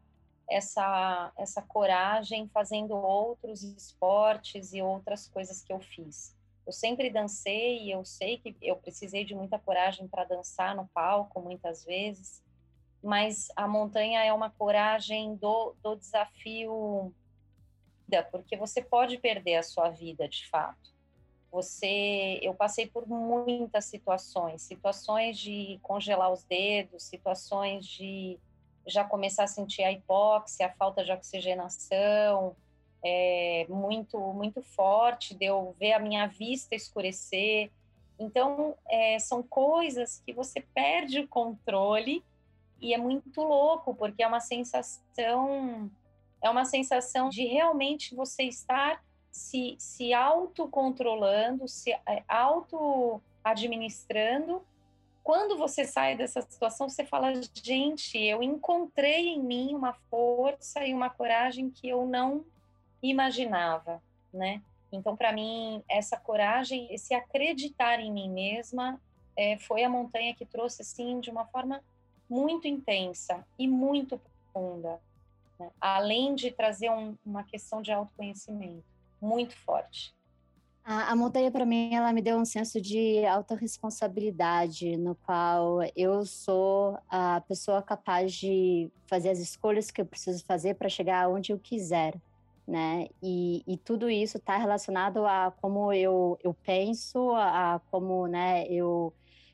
essa 0.50 1.32
essa 1.38 1.62
coragem 1.62 2.50
fazendo 2.50 2.94
outros 2.94 3.63
esportes 3.63 4.74
e 4.74 4.82
outras 4.82 5.28
coisas 5.28 5.63
que 5.63 5.72
eu 5.72 5.80
fiz. 5.80 6.36
Eu 6.65 6.72
sempre 6.72 7.10
dancei 7.10 7.84
e 7.84 7.91
eu 7.91 8.06
sei 8.06 8.38
que 8.38 8.56
eu 8.62 8.75
precisei 8.75 9.25
de 9.25 9.34
muita 9.34 9.58
coragem 9.58 10.08
para 10.08 10.25
dançar 10.25 10.75
no 10.75 10.88
palco 10.94 11.41
muitas 11.41 11.84
vezes, 11.84 12.44
mas 13.03 13.48
a 13.56 13.68
montanha 13.68 14.24
é 14.24 14.32
uma 14.32 14.51
coragem 14.51 15.36
do, 15.36 15.75
do 15.82 15.96
desafio, 15.96 17.13
porque 18.30 18.58
você 18.58 18.82
pode 18.82 19.18
perder 19.18 19.56
a 19.56 19.63
sua 19.63 19.89
vida 19.89 20.27
de 20.27 20.48
fato. 20.50 20.91
Você, 21.51 22.39
eu 22.41 22.53
passei 22.53 22.88
por 22.88 23.08
muitas 23.08 23.86
situações, 23.86 24.62
situações 24.62 25.38
de 25.38 25.80
congelar 25.82 26.32
os 26.32 26.44
dedos, 26.44 27.03
situações 27.03 27.86
de 27.86 28.39
já 28.88 29.03
começar 29.03 29.44
a 29.44 29.48
sentir 29.48 29.84
a 29.84 29.91
hipóxia, 29.91 30.68
a 30.68 30.72
falta 30.72 31.03
de 31.03 31.12
oxigenação, 31.12 32.56
é, 33.03 33.65
muito 33.70 34.20
muito 34.34 34.62
forte, 34.62 35.36
de 35.36 35.46
eu 35.46 35.75
ver 35.79 35.93
a 35.93 36.00
minha 36.00 36.27
vista 36.27 36.75
escurecer. 36.75 37.72
Então, 38.20 38.75
é, 38.88 39.17
são 39.17 39.41
coisas 39.41 40.22
que 40.25 40.31
você 40.31 40.62
perde 40.62 41.20
o 41.20 41.27
controle 41.27 42.24
e 42.79 42.93
é 42.93 42.98
muito 42.98 43.41
louco, 43.41 43.96
porque 43.96 44.24
é 44.24 44.27
uma 44.27 44.39
sensação 44.39 45.89
é 46.41 46.50
uma 46.50 46.65
sensação 46.65 47.29
de 47.29 47.46
realmente 47.46 48.15
você 48.15 48.43
estar 48.43 49.01
se, 49.31 49.75
se 49.79 50.13
autocontrolando, 50.13 51.67
se 51.67 51.91
é, 51.91 52.24
auto-administrando. 52.27 54.63
Quando 55.24 55.55
você 55.55 55.86
sai 55.86 56.15
dessa 56.15 56.41
situação, 56.41 56.89
você 56.89 57.05
fala: 57.05 57.31
gente, 57.53 58.17
eu 58.17 58.41
encontrei 58.41 59.27
em 59.29 59.39
mim 59.41 59.75
uma 59.75 59.93
força 60.10 60.84
e 60.86 60.93
uma 60.93 61.10
coragem 61.10 61.70
que 61.70 61.88
eu 61.88 62.05
não 62.05 62.43
imaginava, 63.01 64.01
né? 64.34 64.62
Então, 64.91 65.15
para 65.15 65.31
mim, 65.31 65.84
essa 65.89 66.17
coragem, 66.17 66.93
esse 66.93 67.13
acreditar 67.13 68.00
em 68.00 68.12
mim 68.12 68.29
mesma, 68.29 69.00
é, 69.38 69.58
foi 69.58 69.84
a 69.84 69.89
montanha 69.89 70.36
que 70.36 70.46
trouxe, 70.46 70.81
assim, 70.81 71.20
de 71.20 71.29
uma 71.29 71.46
forma 71.46 71.81
muito 72.29 72.67
intensa 72.67 73.46
e 73.58 73.67
muito 73.67 74.20
profunda, 74.53 75.00
né? 75.60 75.70
além 75.79 76.36
de 76.36 76.51
trazer 76.51 76.89
um, 76.89 77.15
uma 77.25 77.43
questão 77.43 77.81
de 77.81 77.91
autoconhecimento 77.91 78.84
muito 79.22 79.55
forte. 79.55 80.13
A, 80.84 81.12
a 81.12 81.15
montanha, 81.15 81.51
para 81.51 81.65
mim, 81.65 81.93
ela 81.93 82.12
me 82.12 82.22
deu 82.22 82.38
um 82.38 82.46
senso 82.46 82.81
de 82.81 83.24
autorresponsabilidade, 83.25 84.98
no 84.98 85.15
qual 85.15 85.79
eu 85.96 86.25
sou 86.25 86.98
a 87.08 87.41
pessoa 87.41 87.81
capaz 87.84 88.34
de 88.34 88.91
fazer 89.05 89.29
as 89.29 89.39
escolhas 89.39 89.91
que 89.91 90.01
eu 90.01 90.05
preciso 90.05 90.43
fazer 90.43 90.75
para 90.75 90.89
chegar 90.89 91.29
onde 91.29 91.51
eu 91.51 91.60
quiser, 91.60 92.15
né? 92.68 93.08
E, 93.22 93.63
e 93.68 93.77
tudo 93.77 94.10
isso 94.10 94.38
está 94.38 94.58
relacionado 94.58 95.25
a 95.25 95.53
como 95.62 95.91
eu, 95.94 96.38
eu 96.44 96.53
penso, 96.53 97.32
a, 97.32 97.75
a 97.75 97.80
como, 97.80 98.27
né, 98.27 98.65
eu 98.68 99.13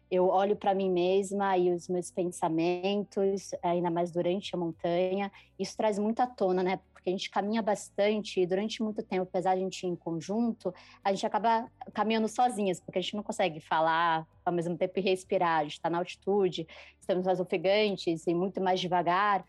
eu 0.09 0.27
olho 0.27 0.55
para 0.55 0.73
mim 0.73 0.89
mesma 0.89 1.57
e 1.57 1.71
os 1.71 1.87
meus 1.89 2.09
pensamentos, 2.09 3.51
ainda 3.61 3.91
mais 3.91 4.11
durante 4.11 4.55
a 4.55 4.57
montanha, 4.57 5.31
isso 5.59 5.75
traz 5.75 5.99
muito 5.99 6.21
à 6.21 6.27
tona, 6.27 6.63
né? 6.63 6.79
Porque 6.93 7.09
a 7.09 7.11
gente 7.11 7.29
caminha 7.29 7.61
bastante 7.61 8.39
e 8.39 8.45
durante 8.45 8.81
muito 8.81 9.03
tempo, 9.03 9.23
apesar 9.23 9.55
de 9.55 9.61
a 9.61 9.63
gente 9.63 9.83
ir 9.83 9.89
em 9.89 9.95
conjunto, 9.95 10.73
a 11.03 11.11
gente 11.11 11.25
acaba 11.25 11.69
caminhando 11.93 12.27
sozinhas, 12.29 12.79
porque 12.79 12.99
a 12.99 13.01
gente 13.01 13.15
não 13.15 13.23
consegue 13.23 13.59
falar 13.59 14.25
ao 14.45 14.53
mesmo 14.53 14.77
tempo 14.77 14.97
e 14.97 15.01
respirar. 15.01 15.59
A 15.59 15.63
gente 15.63 15.73
está 15.73 15.89
na 15.89 15.97
altitude, 15.97 16.65
estamos 16.99 17.25
mais 17.25 17.39
ofegantes 17.39 18.25
e 18.27 18.33
muito 18.33 18.61
mais 18.61 18.79
devagar. 18.79 19.45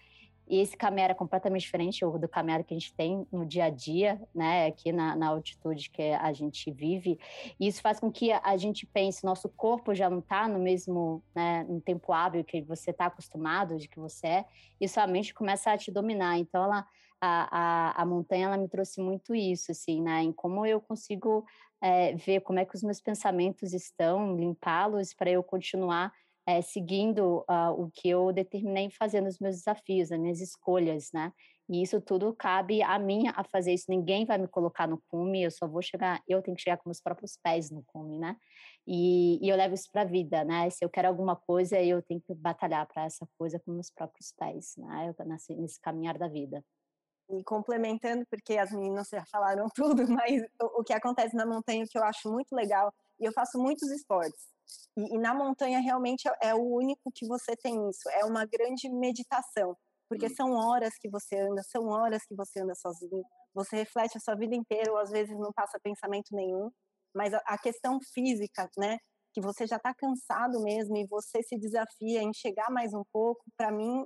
E 0.49 0.61
esse 0.61 0.77
caminhar 0.77 1.07
era 1.11 1.15
completamente 1.15 1.63
diferente 1.63 2.05
do 2.05 2.29
caminhar 2.29 2.65
que 2.65 2.75
a 2.75 2.79
gente 2.79 2.93
tem 2.95 3.27
no 3.31 3.45
dia 3.45 3.65
a 3.65 3.71
dia, 3.71 4.21
né, 4.35 4.67
aqui 4.67 4.93
na, 4.93 5.15
na 5.17 5.29
altitude 5.29 5.91
que 5.91 6.03
a 6.03 6.33
gente 6.33 6.71
vive. 6.71 7.19
E 7.59 7.67
isso 7.67 7.83
faz 7.83 8.01
com 8.01 8.11
que 8.11 8.33
a 8.33 8.57
gente 8.57 8.87
pense, 8.87 9.25
nosso 9.25 9.49
corpo 9.49 9.95
já 9.95 10.09
não 10.09 10.21
está 10.21 10.49
no 10.49 10.59
mesmo, 10.59 11.23
né, 11.35 11.65
no 11.65 11.81
tempo 11.81 12.13
hábil 12.13 12.45
que 12.45 12.63
você 12.63 12.91
está 12.91 13.07
acostumado, 13.07 13.77
de 13.77 13.89
que 13.89 13.99
você 13.99 14.27
é, 14.27 14.45
e 14.81 14.89
sua 14.89 15.07
mente 15.07 15.35
começa 15.35 15.71
a 15.71 15.79
te 15.79 15.91
dominar. 15.91 16.39
Então, 16.39 16.65
ela, 16.65 16.87
a, 17.21 17.59
a, 17.99 18.03
a 18.03 18.07
montanha, 18.07 18.47
ela 18.47 18.57
me 18.57 18.69
trouxe 18.69 19.01
muito 19.01 19.35
isso, 19.35 19.73
assim, 19.73 20.03
né, 20.03 20.23
em 20.23 20.33
como 20.33 20.65
eu 20.65 20.81
consigo 20.81 21.45
é, 21.81 22.15
ver 22.15 22.41
como 22.41 22.59
é 22.59 22.65
que 22.65 22.75
os 22.75 22.83
meus 22.83 23.01
pensamentos 23.01 23.73
estão, 23.73 24.37
limpá-los 24.37 25.15
para 25.15 25.31
eu 25.31 25.43
continuar 25.43 26.13
é, 26.49 26.63
seguindo 26.63 27.45
uh, 27.51 27.73
o 27.77 27.91
que 27.91 28.09
eu 28.09 28.33
determinei 28.33 28.89
fazer 28.91 29.21
nos 29.21 29.39
meus 29.39 29.57
desafios, 29.57 30.11
as 30.11 30.19
minhas 30.19 30.41
escolhas, 30.41 31.11
né? 31.13 31.31
E 31.69 31.83
isso 31.83 32.01
tudo 32.01 32.35
cabe 32.35 32.83
a 32.83 32.99
mim 32.99 33.25
a 33.29 33.45
fazer 33.45 33.75
isso. 33.75 33.85
Ninguém 33.91 34.25
vai 34.25 34.39
me 34.39 34.49
colocar 34.49 34.87
no 34.87 34.99
cume, 35.11 35.43
eu 35.43 35.51
só 35.51 35.69
vou 35.69 35.83
chegar, 35.83 36.23
eu 36.27 36.41
tenho 36.41 36.57
que 36.57 36.63
chegar 36.63 36.79
com 36.79 36.89
meus 36.89 37.03
próprios 37.03 37.39
pés 37.43 37.71
no 37.71 37.83
cume, 37.85 38.19
né? 38.19 38.35
E, 38.87 39.39
e 39.45 39.51
eu 39.51 39.57
levo 39.59 39.75
isso 39.75 39.91
para 39.93 40.01
a 40.01 40.05
vida, 40.07 40.43
né? 40.43 40.71
Se 40.71 40.83
eu 40.83 40.89
quero 40.89 41.09
alguma 41.09 41.37
coisa, 41.37 41.79
eu 41.83 42.01
tenho 42.01 42.23
que 42.23 42.35
batalhar 42.35 42.87
para 42.87 43.05
essa 43.05 43.29
coisa 43.37 43.61
com 43.61 43.73
meus 43.73 43.91
próprios 43.91 44.33
pés, 44.33 44.73
né? 44.79 45.13
Eu 45.19 45.27
nesse, 45.27 45.55
nesse 45.55 45.79
caminhar 45.79 46.17
da 46.17 46.29
vida. 46.29 46.65
E 47.29 47.45
complementando, 47.45 48.25
porque 48.31 48.57
as 48.57 48.73
meninas 48.73 49.09
já 49.11 49.27
falaram 49.27 49.67
tudo, 49.77 50.11
mas 50.11 50.41
o, 50.63 50.81
o 50.81 50.83
que 50.83 50.95
acontece 50.95 51.37
na 51.37 51.45
montanha, 51.45 51.85
que 51.87 51.99
eu 51.99 52.05
acho 52.05 52.33
muito 52.33 52.57
legal, 52.57 52.91
e 53.21 53.25
eu 53.25 53.33
faço 53.33 53.59
muitos 53.59 53.91
esportes, 53.91 54.49
e, 54.97 55.15
e, 55.15 55.19
na 55.19 55.35
montanha 55.35 55.81
realmente 55.81 56.29
é, 56.29 56.49
é, 56.49 56.55
o 56.55 56.63
único 56.63 57.11
que 57.15 57.27
você 57.27 57.57
tem 57.57 57.89
isso. 57.89 58.09
É 58.11 58.25
uma 58.25 58.45
grande 58.45 58.89
meditação, 58.89 59.77
porque 60.09 60.27
hum. 60.27 60.35
são 60.35 60.53
horas 60.53 60.95
que 60.99 61.09
você 61.09 61.39
anda, 61.39 61.63
são 61.63 61.87
horas 61.89 62.25
que 62.27 62.35
você 62.35 62.61
anda 62.61 62.75
sozinho. 62.75 63.23
Você 63.55 63.77
reflete 63.77 64.17
a 64.17 64.21
sua 64.21 64.35
vida 64.35 64.55
inteira, 64.55 64.91
ou 64.91 64.99
às 64.99 65.11
vezes 65.11 65.37
não 65.39 65.53
passa 65.53 65.79
pensamento 65.83 66.35
nenhum. 66.35 66.71
Mas 67.15 67.33
a, 67.33 67.39
a 67.47 67.59
questão 67.59 67.99
física, 68.13 68.69
né? 68.77 68.99
Que 69.33 69.41
você 69.41 69.67
já 69.67 69.77
está 69.77 69.95
cansado 69.95 70.61
mesmo 70.63 70.97
e 70.97 71.07
você 71.07 71.43
se 71.43 71.57
desafia 71.57 72.23
em 72.23 72.33
chegar 72.33 72.71
mais 72.71 72.93
um 72.93 73.05
pouco. 73.13 73.43
Para 73.57 73.71
mim 73.71 74.05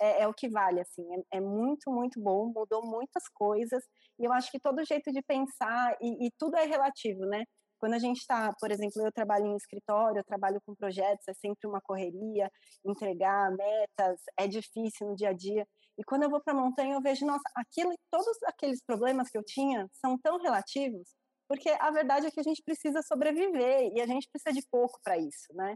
é, 0.00 0.22
é, 0.22 0.28
o 0.28 0.34
que 0.34 0.48
vale, 0.48 0.80
assim. 0.80 1.02
É, 1.32 1.38
é, 1.38 1.40
muito, 1.40 1.90
muito 1.90 2.20
bom. 2.20 2.52
Mudou 2.54 2.84
muitas 2.84 3.24
coisas. 3.34 3.82
E 4.18 4.24
eu 4.24 4.32
acho 4.32 4.50
que 4.50 4.60
todo 4.60 4.84
jeito 4.84 5.10
de 5.10 5.22
pensar 5.22 5.96
e, 6.00 6.26
e 6.26 6.30
tudo 6.38 6.56
é 6.56 6.64
relativo, 6.64 7.20
né? 7.20 7.44
Quando 7.78 7.94
a 7.94 7.98
gente 7.98 8.18
está, 8.18 8.52
por 8.58 8.70
exemplo, 8.70 9.04
eu 9.04 9.12
trabalho 9.12 9.46
em 9.46 9.56
escritório, 9.56 10.18
eu 10.18 10.24
trabalho 10.24 10.60
com 10.64 10.74
projetos, 10.74 11.26
é 11.28 11.34
sempre 11.34 11.68
uma 11.68 11.80
correria, 11.80 12.50
entregar 12.84 13.50
metas, 13.50 14.20
é 14.38 14.46
difícil 14.46 15.08
no 15.08 15.16
dia 15.16 15.30
a 15.30 15.32
dia. 15.32 15.66
E 15.98 16.04
quando 16.04 16.24
eu 16.24 16.30
vou 16.30 16.40
para 16.40 16.52
a 16.52 16.56
montanha, 16.56 16.94
eu 16.94 17.00
vejo, 17.00 17.24
nossa, 17.26 17.44
aquilo, 17.54 17.92
todos 18.10 18.36
aqueles 18.44 18.82
problemas 18.82 19.30
que 19.30 19.38
eu 19.38 19.44
tinha 19.44 19.88
são 19.92 20.18
tão 20.18 20.38
relativos, 20.38 21.14
porque 21.48 21.70
a 21.70 21.90
verdade 21.90 22.26
é 22.26 22.30
que 22.30 22.40
a 22.40 22.42
gente 22.42 22.62
precisa 22.62 23.02
sobreviver 23.02 23.92
e 23.94 24.00
a 24.00 24.06
gente 24.06 24.28
precisa 24.30 24.52
de 24.52 24.66
pouco 24.70 24.98
para 25.02 25.16
isso, 25.16 25.52
né? 25.54 25.74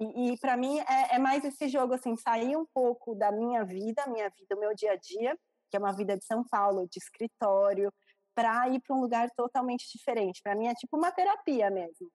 E, 0.00 0.32
e 0.32 0.38
para 0.38 0.56
mim 0.56 0.80
é, 0.80 1.14
é, 1.14 1.18
mais 1.18 1.44
esse 1.44 1.68
jogo, 1.68 1.94
assim, 1.94 2.16
sair 2.16 2.56
um 2.56 2.66
pouco 2.74 3.14
da 3.14 3.30
minha 3.30 3.64
vida, 3.64 4.06
minha 4.08 4.28
vida, 4.28 4.56
o 4.56 4.58
meu 4.58 4.74
dia 4.74 4.92
a 4.92 4.96
dia, 4.96 5.38
que 5.70 5.76
é 5.76 5.80
uma 5.80 5.92
vida 5.92 6.16
de 6.16 6.24
São 6.24 6.44
Paulo, 6.44 6.88
de 6.88 6.98
escritório, 6.98 7.92
para 8.34 8.68
ir 8.68 8.80
para 8.80 8.96
um 8.96 9.00
lugar 9.00 9.30
totalmente 9.36 9.86
diferente. 9.92 10.40
Para 10.42 10.54
mim 10.54 10.66
é 10.66 10.74
tipo 10.74 10.96
uma 10.96 11.12
terapia 11.12 11.70
mesmo. 11.70 12.10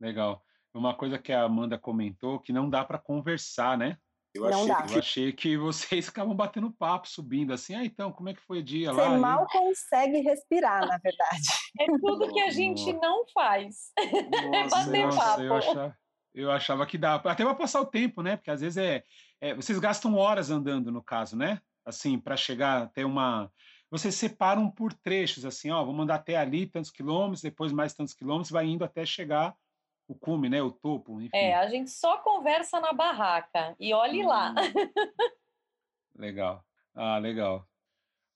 Legal. 0.00 0.42
Uma 0.72 0.94
coisa 0.94 1.18
que 1.18 1.32
a 1.32 1.42
Amanda 1.42 1.78
comentou 1.78 2.38
que 2.38 2.52
não 2.52 2.70
dá 2.70 2.84
para 2.84 2.98
conversar, 2.98 3.76
né? 3.76 3.98
Eu 4.32 4.48
não 4.48 4.62
achei, 4.62 4.68
dá. 4.68 4.86
eu 4.92 4.98
achei 4.98 5.32
que 5.32 5.56
vocês 5.56 6.06
ficavam 6.06 6.34
batendo 6.34 6.70
papo, 6.70 7.08
subindo 7.08 7.52
assim. 7.52 7.74
Ah, 7.74 7.84
então, 7.84 8.12
como 8.12 8.28
é 8.28 8.34
que 8.34 8.42
foi 8.42 8.60
o 8.60 8.62
dia 8.62 8.92
Você 8.92 9.00
lá? 9.00 9.10
Você 9.10 9.16
mal 9.16 9.44
e... 9.44 9.52
consegue 9.52 10.20
respirar, 10.20 10.86
na 10.86 10.98
verdade. 10.98 11.42
É 11.78 11.86
tudo 11.86 12.32
que 12.32 12.40
a 12.40 12.50
gente 12.50 12.92
não 12.94 13.24
faz. 13.32 13.92
é 13.96 14.68
bater 14.68 15.06
nossa, 15.06 15.18
papo. 15.18 15.42
Eu 15.42 15.54
achava, 15.54 15.98
eu 16.34 16.50
achava 16.50 16.86
que 16.86 16.98
dá. 16.98 17.14
Até 17.14 17.44
para 17.44 17.54
passar 17.54 17.80
o 17.80 17.86
tempo, 17.86 18.22
né? 18.22 18.36
Porque 18.36 18.50
às 18.50 18.60
vezes 18.60 18.76
é, 18.76 19.04
é, 19.40 19.54
Vocês 19.54 19.78
gastam 19.78 20.16
horas 20.16 20.50
andando, 20.50 20.90
no 20.90 21.02
caso, 21.02 21.36
né? 21.36 21.60
Assim, 21.84 22.18
para 22.18 22.36
chegar 22.36 22.82
até 22.82 23.06
uma 23.06 23.50
vocês 23.90 24.14
separam 24.14 24.70
por 24.70 24.92
trechos, 24.92 25.44
assim, 25.44 25.70
ó, 25.70 25.84
vamos 25.84 26.02
andar 26.02 26.14
até 26.16 26.36
ali 26.36 26.66
tantos 26.66 26.90
quilômetros, 26.90 27.42
depois 27.42 27.72
mais 27.72 27.92
tantos 27.92 28.14
quilômetros, 28.14 28.50
vai 28.50 28.66
indo 28.66 28.84
até 28.84 29.04
chegar 29.04 29.56
o 30.06 30.14
cume, 30.14 30.48
né, 30.48 30.62
o 30.62 30.70
topo, 30.70 31.20
enfim. 31.20 31.36
É, 31.36 31.54
a 31.54 31.68
gente 31.68 31.90
só 31.90 32.18
conversa 32.18 32.80
na 32.80 32.92
barraca 32.92 33.76
e 33.78 33.92
olhe 33.92 34.24
hum. 34.24 34.28
lá. 34.28 34.54
legal. 36.16 36.64
Ah, 36.94 37.18
legal. 37.18 37.68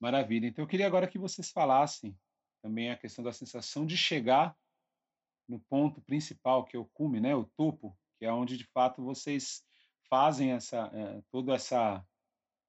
Maravilha. 0.01 0.47
Então 0.47 0.65
eu 0.65 0.69
queria 0.69 0.87
agora 0.87 1.09
que 1.09 1.19
vocês 1.19 1.51
falassem 1.51 2.17
também 2.63 2.91
a 2.91 2.97
questão 2.97 3.25
da 3.25 3.33
sensação 3.33 3.85
de 3.87 3.97
chegar 3.97 4.57
no 5.49 5.61
ponto 5.61 6.01
principal, 6.01 6.65
que 6.65 6.77
é 6.77 6.79
o 6.79 6.87
cume, 6.87 7.21
né, 7.21 7.35
o 7.35 7.45
topo, 7.57 7.97
que 8.19 8.25
é 8.25 8.33
onde 8.33 8.57
de 8.57 8.65
fato 8.65 9.05
vocês 9.05 9.63
fazem 10.09 10.53
essa 10.53 10.91
é, 10.93 11.23
toda 11.31 11.55
essa 11.55 12.05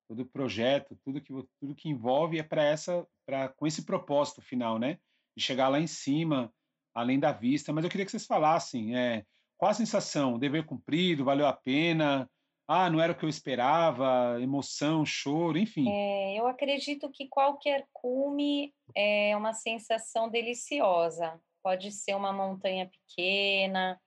todo 0.08 0.22
o 0.22 0.26
projeto, 0.26 0.98
tudo 1.04 1.22
que 1.22 1.34
tudo 1.60 1.76
que 1.76 1.90
envolve 1.90 2.40
é 2.40 2.44
para 2.44 2.64
essa 2.64 3.06
para 3.26 3.50
com 3.50 3.66
esse 3.66 3.86
propósito 3.86 4.42
final, 4.42 4.78
né? 4.78 4.98
De 5.36 5.44
chegar 5.44 5.68
lá 5.68 5.80
em 5.80 5.88
cima, 5.88 6.54
além 6.94 7.20
da 7.20 7.32
vista. 7.32 7.74
Mas 7.74 7.84
eu 7.84 7.90
queria 7.90 8.06
que 8.06 8.12
vocês 8.12 8.26
falassem, 8.26 8.98
é, 8.98 9.24
qual 9.58 9.72
a 9.72 9.74
sensação? 9.74 10.40
Dever 10.40 10.66
cumprido, 10.66 11.26
valeu 11.26 11.48
a 11.48 11.54
pena? 11.54 12.30
Ah, 12.68 12.90
não 12.90 13.00
era 13.00 13.14
o 13.14 13.16
que 13.16 13.24
eu 13.24 13.30
esperava, 13.30 14.40
emoção, 14.42 15.06
choro, 15.06 15.58
enfim. 15.58 15.88
É, 15.88 16.40
eu 16.40 16.48
acredito 16.48 17.12
que 17.12 17.28
qualquer 17.28 17.88
cume 17.94 18.74
é 18.96 19.38
uma 19.38 19.54
sensação 19.54 20.30
deliciosa. 20.30 21.40
Pode 21.64 21.92
ser 21.92 22.16
uma 22.16 22.34
montanha 22.34 22.90
pequena, 22.90 24.00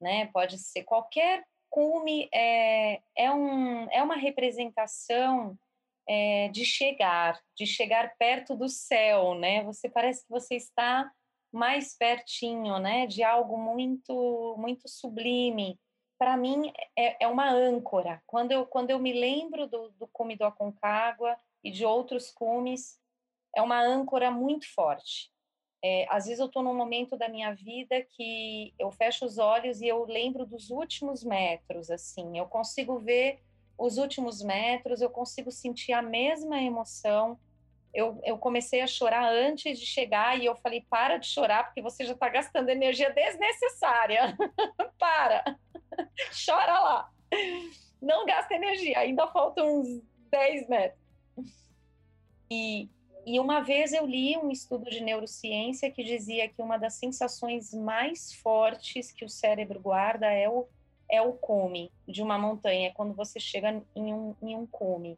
né? 0.00 0.26
Pode 0.26 0.58
ser 0.58 0.82
qualquer 0.82 1.42
cume 1.72 2.28
é, 2.30 3.00
é, 3.16 3.30
um, 3.32 3.90
é 3.90 4.02
uma 4.02 4.14
representação 4.14 5.58
é, 6.06 6.48
de 6.48 6.66
chegar, 6.66 7.40
de 7.56 7.66
chegar 7.66 8.14
perto 8.18 8.54
do 8.54 8.68
céu, 8.68 9.34
né? 9.34 9.64
Você 9.64 9.88
parece 9.88 10.22
que 10.22 10.30
você 10.30 10.56
está 10.56 11.10
mais 11.50 11.96
pertinho, 11.96 12.78
né? 12.78 13.06
De 13.06 13.22
algo 13.22 13.56
muito, 13.56 14.54
muito 14.58 14.86
sublime. 14.86 15.80
Para 16.18 16.36
mim 16.36 16.70
é, 16.94 17.24
é, 17.24 17.26
uma 17.26 17.50
âncora. 17.50 18.22
Quando 18.26 18.52
eu, 18.52 18.66
quando 18.66 18.90
eu 18.90 18.98
me 18.98 19.14
lembro 19.14 19.66
do, 19.66 19.88
do 19.92 20.06
cume 20.08 20.36
do 20.36 20.44
Aconcagua 20.44 21.34
e 21.64 21.70
de 21.70 21.86
outros 21.86 22.30
cumes, 22.30 23.00
é 23.56 23.62
uma 23.62 23.80
âncora 23.80 24.30
muito 24.30 24.70
forte. 24.74 25.32
É, 25.84 26.06
às 26.08 26.26
vezes 26.26 26.38
eu 26.38 26.46
estou 26.46 26.62
num 26.62 26.74
momento 26.74 27.16
da 27.16 27.28
minha 27.28 27.52
vida 27.52 28.00
que 28.02 28.72
eu 28.78 28.90
fecho 28.92 29.24
os 29.24 29.38
olhos 29.38 29.80
e 29.80 29.88
eu 29.88 30.04
lembro 30.04 30.46
dos 30.46 30.70
últimos 30.70 31.24
metros, 31.24 31.90
assim, 31.90 32.38
eu 32.38 32.46
consigo 32.46 33.00
ver 33.00 33.40
os 33.76 33.98
últimos 33.98 34.42
metros, 34.42 35.00
eu 35.00 35.10
consigo 35.10 35.50
sentir 35.50 35.92
a 35.92 36.02
mesma 36.02 36.60
emoção. 36.60 37.38
Eu, 37.92 38.18
eu 38.24 38.38
comecei 38.38 38.80
a 38.80 38.86
chorar 38.86 39.30
antes 39.30 39.78
de 39.78 39.84
chegar 39.84 40.38
e 40.40 40.46
eu 40.46 40.54
falei: 40.56 40.86
para 40.88 41.18
de 41.18 41.26
chorar, 41.26 41.64
porque 41.64 41.82
você 41.82 42.04
já 42.04 42.12
está 42.12 42.28
gastando 42.28 42.68
energia 42.68 43.10
desnecessária. 43.10 44.36
para! 44.98 45.58
Chora 46.46 46.78
lá! 46.78 47.10
Não 48.00 48.24
gasta 48.24 48.54
energia, 48.54 48.98
ainda 48.98 49.26
faltam 49.28 49.80
uns 49.80 50.02
10 50.30 50.68
metros. 50.68 51.02
E 52.50 52.88
e 53.24 53.38
uma 53.38 53.60
vez 53.60 53.92
eu 53.92 54.04
li 54.04 54.36
um 54.36 54.50
estudo 54.50 54.90
de 54.90 55.00
neurociência 55.00 55.90
que 55.90 56.02
dizia 56.02 56.48
que 56.48 56.60
uma 56.60 56.76
das 56.76 56.94
sensações 56.94 57.72
mais 57.72 58.32
fortes 58.32 59.12
que 59.12 59.24
o 59.24 59.28
cérebro 59.28 59.78
guarda 59.78 60.26
é 60.26 60.48
o, 60.48 60.66
é 61.08 61.22
o 61.22 61.32
cume 61.32 61.92
de 62.06 62.20
uma 62.20 62.36
montanha, 62.36 62.88
é 62.88 62.92
quando 62.92 63.14
você 63.14 63.38
chega 63.38 63.82
em 63.94 64.12
um, 64.12 64.34
em 64.42 64.56
um 64.56 64.66
cume. 64.66 65.16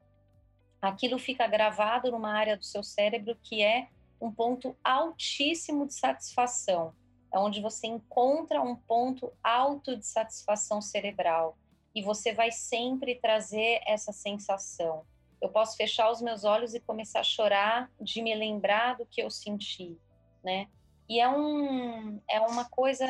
Aquilo 0.83 1.19
fica 1.19 1.47
gravado 1.47 2.11
numa 2.11 2.33
área 2.33 2.59
do 2.59 2.65
seu 2.65 2.83
cérebro 2.83 3.39
que 3.43 3.63
é 3.63 3.89
um 4.21 4.31
ponto 4.31 4.77
altíssimo 4.85 5.87
de 5.87 5.95
satisfação, 5.95 6.95
é 7.33 7.39
onde 7.39 7.63
você 7.63 7.87
encontra 7.87 8.61
um 8.61 8.77
ponto 8.77 9.33
alto 9.43 9.97
de 9.97 10.07
satisfação 10.07 10.81
cerebral. 10.83 11.57
E 11.95 12.03
você 12.03 12.35
vai 12.35 12.51
sempre 12.51 13.15
trazer 13.15 13.81
essa 13.87 14.13
sensação 14.13 15.07
eu 15.45 15.49
posso 15.51 15.77
fechar 15.77 16.11
os 16.11 16.23
meus 16.23 16.45
olhos 16.45 16.75
e 16.75 16.81
começar 16.81 17.21
a 17.21 17.25
chorar 17.25 17.91
de 18.01 18.23
me 18.23 18.35
lembrar 18.35 18.97
do 18.97 19.05
que 19.05 19.23
eu 19.23 19.31
senti, 19.31 19.97
né? 20.43 20.69
E 21.07 21.21
é, 21.21 21.29
um, 21.29 22.19
é 22.29 22.41
uma 22.41 22.65
coisa 22.65 23.07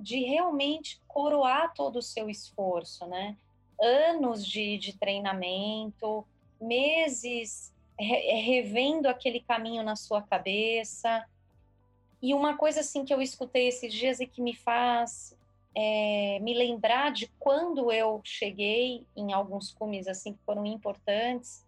de 0.00 0.20
realmente 0.20 1.02
coroar 1.06 1.74
todo 1.74 1.96
o 1.96 2.02
seu 2.02 2.30
esforço, 2.30 3.06
né? 3.06 3.36
Anos 3.78 4.46
de, 4.46 4.78
de 4.78 4.98
treinamento, 4.98 6.26
meses 6.58 7.74
re, 7.98 8.32
revendo 8.40 9.06
aquele 9.06 9.40
caminho 9.40 9.82
na 9.82 9.94
sua 9.94 10.22
cabeça. 10.22 11.26
E 12.22 12.32
uma 12.32 12.56
coisa 12.56 12.80
assim 12.80 13.04
que 13.04 13.12
eu 13.12 13.20
escutei 13.20 13.68
esses 13.68 13.92
dias 13.92 14.20
e 14.20 14.26
que 14.26 14.40
me 14.40 14.54
faz 14.54 15.36
é, 15.76 16.38
me 16.40 16.54
lembrar 16.54 17.12
de 17.12 17.26
quando 17.38 17.92
eu 17.92 18.22
cheguei 18.24 19.06
em 19.14 19.34
alguns 19.34 19.70
cumes 19.70 20.08
assim 20.08 20.32
que 20.32 20.42
foram 20.46 20.64
importantes 20.64 21.63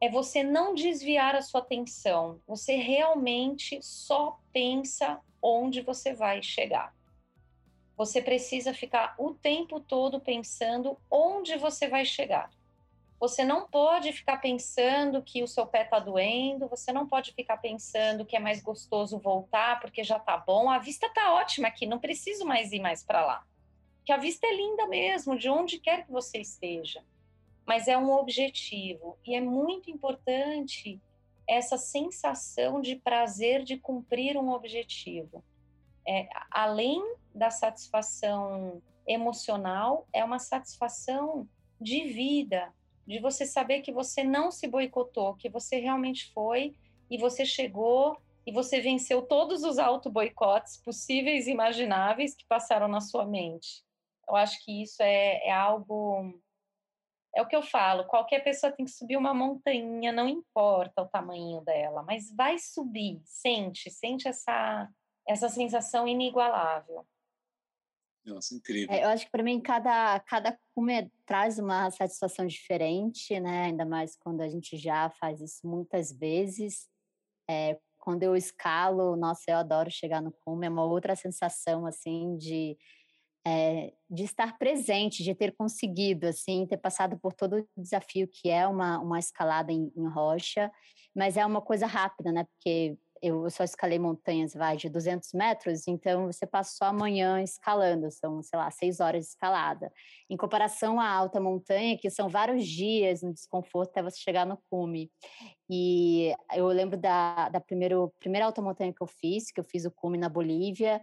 é 0.00 0.08
você 0.08 0.42
não 0.42 0.74
desviar 0.74 1.36
a 1.36 1.42
sua 1.42 1.60
atenção. 1.60 2.40
Você 2.46 2.76
realmente 2.76 3.78
só 3.82 4.40
pensa 4.52 5.20
onde 5.42 5.82
você 5.82 6.14
vai 6.14 6.42
chegar. 6.42 6.94
Você 7.96 8.22
precisa 8.22 8.72
ficar 8.72 9.14
o 9.18 9.34
tempo 9.34 9.78
todo 9.78 10.18
pensando 10.18 10.96
onde 11.10 11.56
você 11.58 11.86
vai 11.86 12.06
chegar. 12.06 12.50
Você 13.18 13.44
não 13.44 13.68
pode 13.68 14.10
ficar 14.14 14.38
pensando 14.38 15.22
que 15.22 15.42
o 15.42 15.48
seu 15.48 15.66
pé 15.66 15.82
está 15.82 15.98
doendo, 15.98 16.66
você 16.66 16.90
não 16.90 17.06
pode 17.06 17.32
ficar 17.32 17.58
pensando 17.58 18.24
que 18.24 18.34
é 18.34 18.40
mais 18.40 18.62
gostoso 18.62 19.18
voltar 19.18 19.78
porque 19.80 20.02
já 20.02 20.16
está 20.16 20.38
bom. 20.38 20.70
A 20.70 20.78
vista 20.78 21.06
está 21.06 21.34
ótima 21.34 21.68
aqui, 21.68 21.84
não 21.84 21.98
preciso 21.98 22.46
mais 22.46 22.72
ir 22.72 22.80
mais 22.80 23.04
para 23.04 23.22
lá. 23.22 23.44
Que 24.06 24.12
a 24.12 24.16
vista 24.16 24.46
é 24.46 24.54
linda 24.54 24.86
mesmo, 24.86 25.36
de 25.36 25.50
onde 25.50 25.78
quer 25.78 26.06
que 26.06 26.10
você 26.10 26.38
esteja 26.38 27.04
mas 27.70 27.86
é 27.86 27.96
um 27.96 28.10
objetivo. 28.10 29.16
E 29.24 29.32
é 29.32 29.40
muito 29.40 29.92
importante 29.92 31.00
essa 31.46 31.78
sensação 31.78 32.80
de 32.80 32.96
prazer 32.96 33.62
de 33.62 33.76
cumprir 33.76 34.36
um 34.36 34.50
objetivo. 34.50 35.44
É, 36.04 36.28
além 36.50 37.00
da 37.32 37.48
satisfação 37.48 38.82
emocional, 39.06 40.08
é 40.12 40.24
uma 40.24 40.40
satisfação 40.40 41.48
de 41.80 42.08
vida, 42.08 42.74
de 43.06 43.20
você 43.20 43.46
saber 43.46 43.82
que 43.82 43.92
você 43.92 44.24
não 44.24 44.50
se 44.50 44.66
boicotou, 44.66 45.36
que 45.36 45.48
você 45.48 45.78
realmente 45.78 46.32
foi 46.34 46.74
e 47.08 47.18
você 47.18 47.46
chegou 47.46 48.16
e 48.44 48.50
você 48.50 48.80
venceu 48.80 49.22
todos 49.22 49.62
os 49.62 49.78
auto-boicotes 49.78 50.76
possíveis 50.78 51.46
e 51.46 51.52
imagináveis 51.52 52.34
que 52.34 52.44
passaram 52.48 52.88
na 52.88 53.00
sua 53.00 53.24
mente. 53.24 53.84
Eu 54.28 54.34
acho 54.34 54.58
que 54.64 54.82
isso 54.82 55.00
é, 55.04 55.46
é 55.46 55.52
algo 55.52 56.34
é 57.34 57.42
o 57.42 57.46
que 57.46 57.54
eu 57.54 57.62
falo, 57.62 58.04
qualquer 58.06 58.42
pessoa 58.42 58.72
tem 58.72 58.84
que 58.84 58.90
subir 58.90 59.16
uma 59.16 59.32
montanha, 59.32 60.12
não 60.12 60.28
importa 60.28 61.02
o 61.02 61.08
tamanho 61.08 61.60
dela, 61.60 62.02
mas 62.02 62.34
vai 62.34 62.58
subir, 62.58 63.20
sente, 63.24 63.90
sente 63.90 64.26
essa, 64.26 64.88
essa 65.26 65.48
sensação 65.48 66.08
inigualável. 66.08 67.06
Nossa, 68.24 68.54
incrível. 68.54 68.94
É, 68.94 69.04
eu 69.04 69.08
acho 69.08 69.24
que 69.24 69.30
para 69.30 69.42
mim 69.42 69.60
cada, 69.60 70.18
cada 70.20 70.58
cume 70.74 71.10
traz 71.24 71.58
uma 71.58 71.90
satisfação 71.90 72.46
diferente, 72.46 73.38
né? 73.40 73.64
Ainda 73.64 73.84
mais 73.84 74.14
quando 74.16 74.42
a 74.42 74.48
gente 74.48 74.76
já 74.76 75.08
faz 75.10 75.40
isso 75.40 75.66
muitas 75.66 76.12
vezes. 76.12 76.88
É, 77.48 77.78
quando 77.98 78.22
eu 78.22 78.36
escalo, 78.36 79.16
nossa, 79.16 79.50
eu 79.50 79.56
adoro 79.56 79.90
chegar 79.90 80.20
no 80.20 80.32
cume, 80.32 80.66
é 80.66 80.70
uma 80.70 80.84
outra 80.84 81.16
sensação 81.16 81.86
assim 81.86 82.36
de 82.36 82.76
é, 83.46 83.92
de 84.08 84.24
estar 84.24 84.58
presente, 84.58 85.22
de 85.22 85.34
ter 85.34 85.54
conseguido, 85.56 86.26
assim, 86.26 86.66
ter 86.66 86.76
passado 86.76 87.18
por 87.18 87.32
todo 87.32 87.58
o 87.76 87.82
desafio 87.82 88.28
que 88.28 88.50
é 88.50 88.66
uma, 88.66 88.98
uma 88.98 89.18
escalada 89.18 89.72
em, 89.72 89.90
em 89.96 90.08
rocha, 90.08 90.70
mas 91.14 91.36
é 91.36 91.44
uma 91.44 91.60
coisa 91.60 91.86
rápida, 91.86 92.30
né? 92.30 92.44
Porque 92.44 92.96
eu 93.22 93.50
só 93.50 93.62
escalei 93.62 93.98
montanhas, 93.98 94.54
vai, 94.54 94.76
de 94.76 94.88
200 94.88 95.32
metros, 95.34 95.86
então 95.86 96.26
você 96.26 96.46
passa 96.46 96.74
só 96.76 96.86
amanhã 96.86 97.42
escalando, 97.42 98.10
são, 98.10 98.42
sei 98.42 98.58
lá, 98.58 98.70
seis 98.70 98.98
horas 98.98 99.24
de 99.24 99.30
escalada. 99.30 99.92
Em 100.28 100.36
comparação 100.36 100.98
à 100.98 101.08
alta 101.08 101.38
montanha, 101.38 101.98
que 101.98 102.08
são 102.08 102.28
vários 102.28 102.66
dias 102.66 103.22
no 103.22 103.32
desconforto 103.32 103.90
até 103.90 104.02
você 104.02 104.18
chegar 104.18 104.46
no 104.46 104.58
cume. 104.70 105.10
E 105.68 106.34
eu 106.54 106.66
lembro 106.68 106.96
da, 106.96 107.50
da 107.50 107.60
primeiro, 107.60 108.12
primeira 108.18 108.46
alta 108.46 108.62
montanha 108.62 108.92
que 108.92 109.02
eu 109.02 109.06
fiz, 109.06 109.52
que 109.52 109.60
eu 109.60 109.64
fiz 109.64 109.84
o 109.84 109.90
cume 109.90 110.16
na 110.16 110.28
Bolívia, 110.28 111.02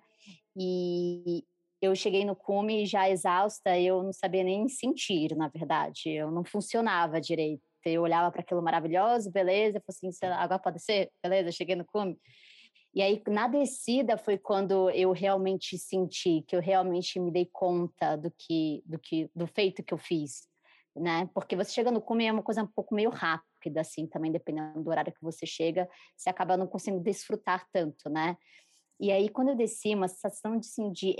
e, 0.55 1.43
eu 1.81 1.95
cheguei 1.95 2.25
no 2.25 2.35
cume 2.35 2.85
já 2.85 3.09
exausta, 3.09 3.77
eu 3.79 4.03
não 4.03 4.13
sabia 4.13 4.43
nem 4.43 4.67
sentir, 4.67 5.35
na 5.35 5.47
verdade, 5.47 6.09
eu 6.09 6.31
não 6.31 6.43
funcionava 6.43 7.21
direito. 7.21 7.61
Eu 7.85 8.01
olhava 8.01 8.29
para 8.31 8.41
aquilo 8.41 8.61
maravilhoso, 8.61 9.31
beleza, 9.31 9.81
falei 9.85 10.09
assim, 10.09 10.25
agora 10.25 10.59
pode 10.59 10.81
ser, 10.81 11.09
beleza, 11.23 11.51
cheguei 11.51 11.75
no 11.75 11.85
cume. 11.85 12.17
E 12.93 13.01
aí, 13.01 13.21
na 13.27 13.47
descida, 13.47 14.17
foi 14.17 14.37
quando 14.37 14.89
eu 14.89 15.11
realmente 15.11 15.77
senti, 15.77 16.43
que 16.47 16.55
eu 16.55 16.59
realmente 16.59 17.19
me 17.19 17.31
dei 17.31 17.45
conta 17.45 18.17
do 18.17 18.31
que, 18.31 18.81
do 18.85 18.97
que, 18.97 19.29
do 19.35 19.45
feito 19.45 19.83
que 19.83 19.93
eu 19.93 19.97
fiz, 19.97 20.47
né? 20.95 21.29
Porque 21.33 21.55
você 21.55 21.71
chega 21.71 21.91
no 21.91 22.01
cume 22.01 22.25
é 22.25 22.31
uma 22.31 22.43
coisa 22.43 22.63
um 22.63 22.67
pouco 22.67 22.95
meio 22.95 23.09
rápida, 23.09 23.81
assim, 23.81 24.07
também 24.07 24.31
dependendo 24.31 24.83
do 24.83 24.89
horário 24.89 25.13
que 25.13 25.21
você 25.21 25.45
chega, 25.45 25.87
você 26.15 26.29
acaba 26.29 26.57
não 26.57 26.67
conseguindo 26.67 27.03
desfrutar 27.03 27.67
tanto, 27.71 28.09
né? 28.09 28.35
E 28.99 29.11
aí, 29.11 29.29
quando 29.29 29.49
eu 29.49 29.55
desci, 29.55 29.93
uma 29.93 30.07
sensação 30.07 30.57
de, 30.57 30.67
assim, 30.67 30.91
de 30.91 31.15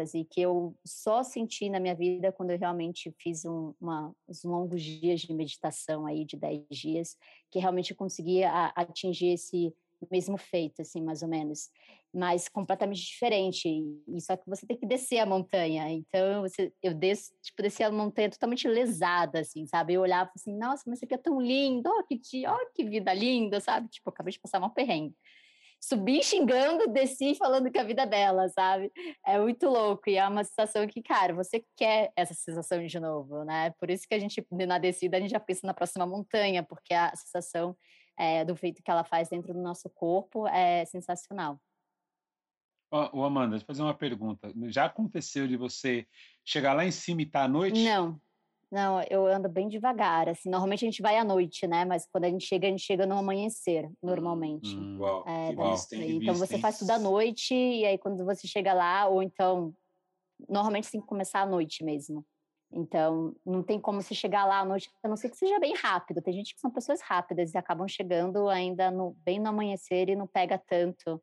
êxtase 0.00 0.24
que 0.24 0.40
eu 0.40 0.74
só 0.84 1.22
senti 1.22 1.68
na 1.68 1.80
minha 1.80 1.94
vida 1.94 2.32
quando 2.32 2.50
eu 2.50 2.58
realmente 2.58 3.14
fiz 3.18 3.44
um, 3.44 3.74
uma, 3.80 4.14
uns 4.28 4.42
longos 4.42 4.82
dias 4.82 5.20
de 5.20 5.32
meditação 5.34 6.06
aí 6.06 6.24
de 6.24 6.36
10 6.36 6.64
dias, 6.70 7.16
que 7.50 7.58
realmente 7.58 7.90
eu 7.90 7.96
conseguia 7.96 8.50
atingir 8.74 9.28
esse 9.28 9.74
mesmo 10.10 10.38
feito, 10.38 10.80
assim, 10.80 11.02
mais 11.02 11.22
ou 11.22 11.28
menos, 11.28 11.68
mas 12.12 12.48
completamente 12.48 13.02
diferente. 13.02 13.68
E 14.08 14.20
só 14.20 14.34
que 14.34 14.48
você 14.48 14.66
tem 14.66 14.76
que 14.76 14.86
descer 14.86 15.18
a 15.18 15.26
montanha. 15.26 15.90
Então, 15.90 16.40
você, 16.40 16.72
eu 16.82 16.94
desço, 16.94 17.32
tipo, 17.42 17.62
desci 17.62 17.82
a 17.82 17.92
montanha 17.92 18.30
totalmente 18.30 18.66
lesada, 18.66 19.40
assim, 19.40 19.66
sabe? 19.66 19.94
Eu 19.94 20.00
olhava 20.00 20.30
assim, 20.34 20.56
nossa, 20.56 20.84
mas 20.86 20.98
isso 20.98 21.04
aqui 21.04 21.14
é 21.14 21.18
tão 21.18 21.38
lindo, 21.38 21.90
oh, 21.90 22.02
que, 22.04 22.18
dia, 22.18 22.50
oh, 22.50 22.72
que 22.74 22.84
vida 22.84 23.12
linda, 23.12 23.60
sabe? 23.60 23.88
Tipo, 23.88 24.08
acabei 24.08 24.32
de 24.32 24.40
passar 24.40 24.58
uma 24.58 24.72
perrengue. 24.72 25.14
Subi 25.80 26.22
xingando, 26.22 26.92
desci 26.92 27.34
falando 27.34 27.70
que 27.70 27.78
a 27.78 27.84
vida 27.84 28.02
é 28.02 28.06
bela, 28.06 28.48
sabe? 28.50 28.92
É 29.26 29.38
muito 29.40 29.66
louco 29.66 30.10
e 30.10 30.16
é 30.16 30.28
uma 30.28 30.44
sensação 30.44 30.86
que, 30.86 31.02
cara, 31.02 31.34
você 31.34 31.64
quer 31.76 32.12
essa 32.14 32.34
sensação 32.34 32.86
de 32.86 33.00
novo, 33.00 33.44
né? 33.44 33.70
Por 33.78 33.90
isso 33.90 34.06
que 34.06 34.14
a 34.14 34.18
gente, 34.18 34.46
na 34.50 34.78
descida, 34.78 35.16
a 35.16 35.20
gente 35.20 35.30
já 35.30 35.40
pensa 35.40 35.66
na 35.66 35.72
próxima 35.72 36.06
montanha, 36.06 36.62
porque 36.62 36.92
a 36.92 37.14
sensação 37.16 37.74
é, 38.18 38.44
do 38.44 38.54
feito 38.54 38.82
que 38.82 38.90
ela 38.90 39.02
faz 39.02 39.30
dentro 39.30 39.54
do 39.54 39.62
nosso 39.62 39.88
corpo 39.88 40.46
é 40.46 40.84
sensacional. 40.84 41.58
Ô, 42.92 43.22
Amanda, 43.24 43.50
deixa 43.50 43.62
eu 43.62 43.66
fazer 43.66 43.82
uma 43.82 43.94
pergunta. 43.94 44.52
Já 44.66 44.86
aconteceu 44.86 45.46
de 45.46 45.56
você 45.56 46.06
chegar 46.44 46.74
lá 46.74 46.84
em 46.84 46.90
cima 46.90 47.22
e 47.22 47.24
estar 47.24 47.40
tá 47.40 47.44
à 47.44 47.48
noite? 47.48 47.82
Não, 47.84 48.20
não, 48.70 49.02
eu 49.10 49.26
ando 49.26 49.48
bem 49.48 49.68
devagar, 49.68 50.28
assim, 50.28 50.48
normalmente 50.48 50.84
a 50.84 50.88
gente 50.88 51.02
vai 51.02 51.16
à 51.16 51.24
noite, 51.24 51.66
né, 51.66 51.84
mas 51.84 52.06
quando 52.06 52.24
a 52.24 52.28
gente 52.28 52.46
chega, 52.46 52.68
a 52.68 52.70
gente 52.70 52.84
chega 52.84 53.04
no 53.06 53.18
amanhecer, 53.18 53.90
normalmente. 54.02 54.76
Hum, 54.76 54.98
uau, 55.00 55.24
é, 55.26 55.52
uau. 55.54 55.74
então 55.92 56.34
você 56.34 56.58
faz 56.58 56.78
tudo 56.78 56.90
à 56.90 56.98
noite, 56.98 57.54
e 57.54 57.84
aí 57.84 57.98
quando 57.98 58.24
você 58.24 58.46
chega 58.46 58.72
lá, 58.72 59.06
ou 59.08 59.22
então, 59.22 59.74
normalmente 60.48 60.90
tem 60.90 61.00
que 61.00 61.06
começar 61.06 61.40
à 61.40 61.46
noite 61.46 61.84
mesmo. 61.84 62.24
Então, 62.72 63.34
não 63.44 63.64
tem 63.64 63.80
como 63.80 64.00
você 64.00 64.14
chegar 64.14 64.44
lá 64.44 64.60
à 64.60 64.64
noite, 64.64 64.88
a 65.02 65.08
não 65.08 65.16
ser 65.16 65.28
que 65.28 65.36
seja 65.36 65.58
bem 65.58 65.74
rápido. 65.74 66.22
Tem 66.22 66.32
gente 66.32 66.54
que 66.54 66.60
são 66.60 66.70
pessoas 66.70 67.00
rápidas 67.00 67.52
e 67.52 67.58
acabam 67.58 67.88
chegando 67.88 68.48
ainda 68.48 68.92
no, 68.92 69.16
bem 69.24 69.40
no 69.40 69.48
amanhecer 69.48 70.08
e 70.08 70.14
não 70.14 70.26
pega 70.28 70.56
tanto, 70.56 71.20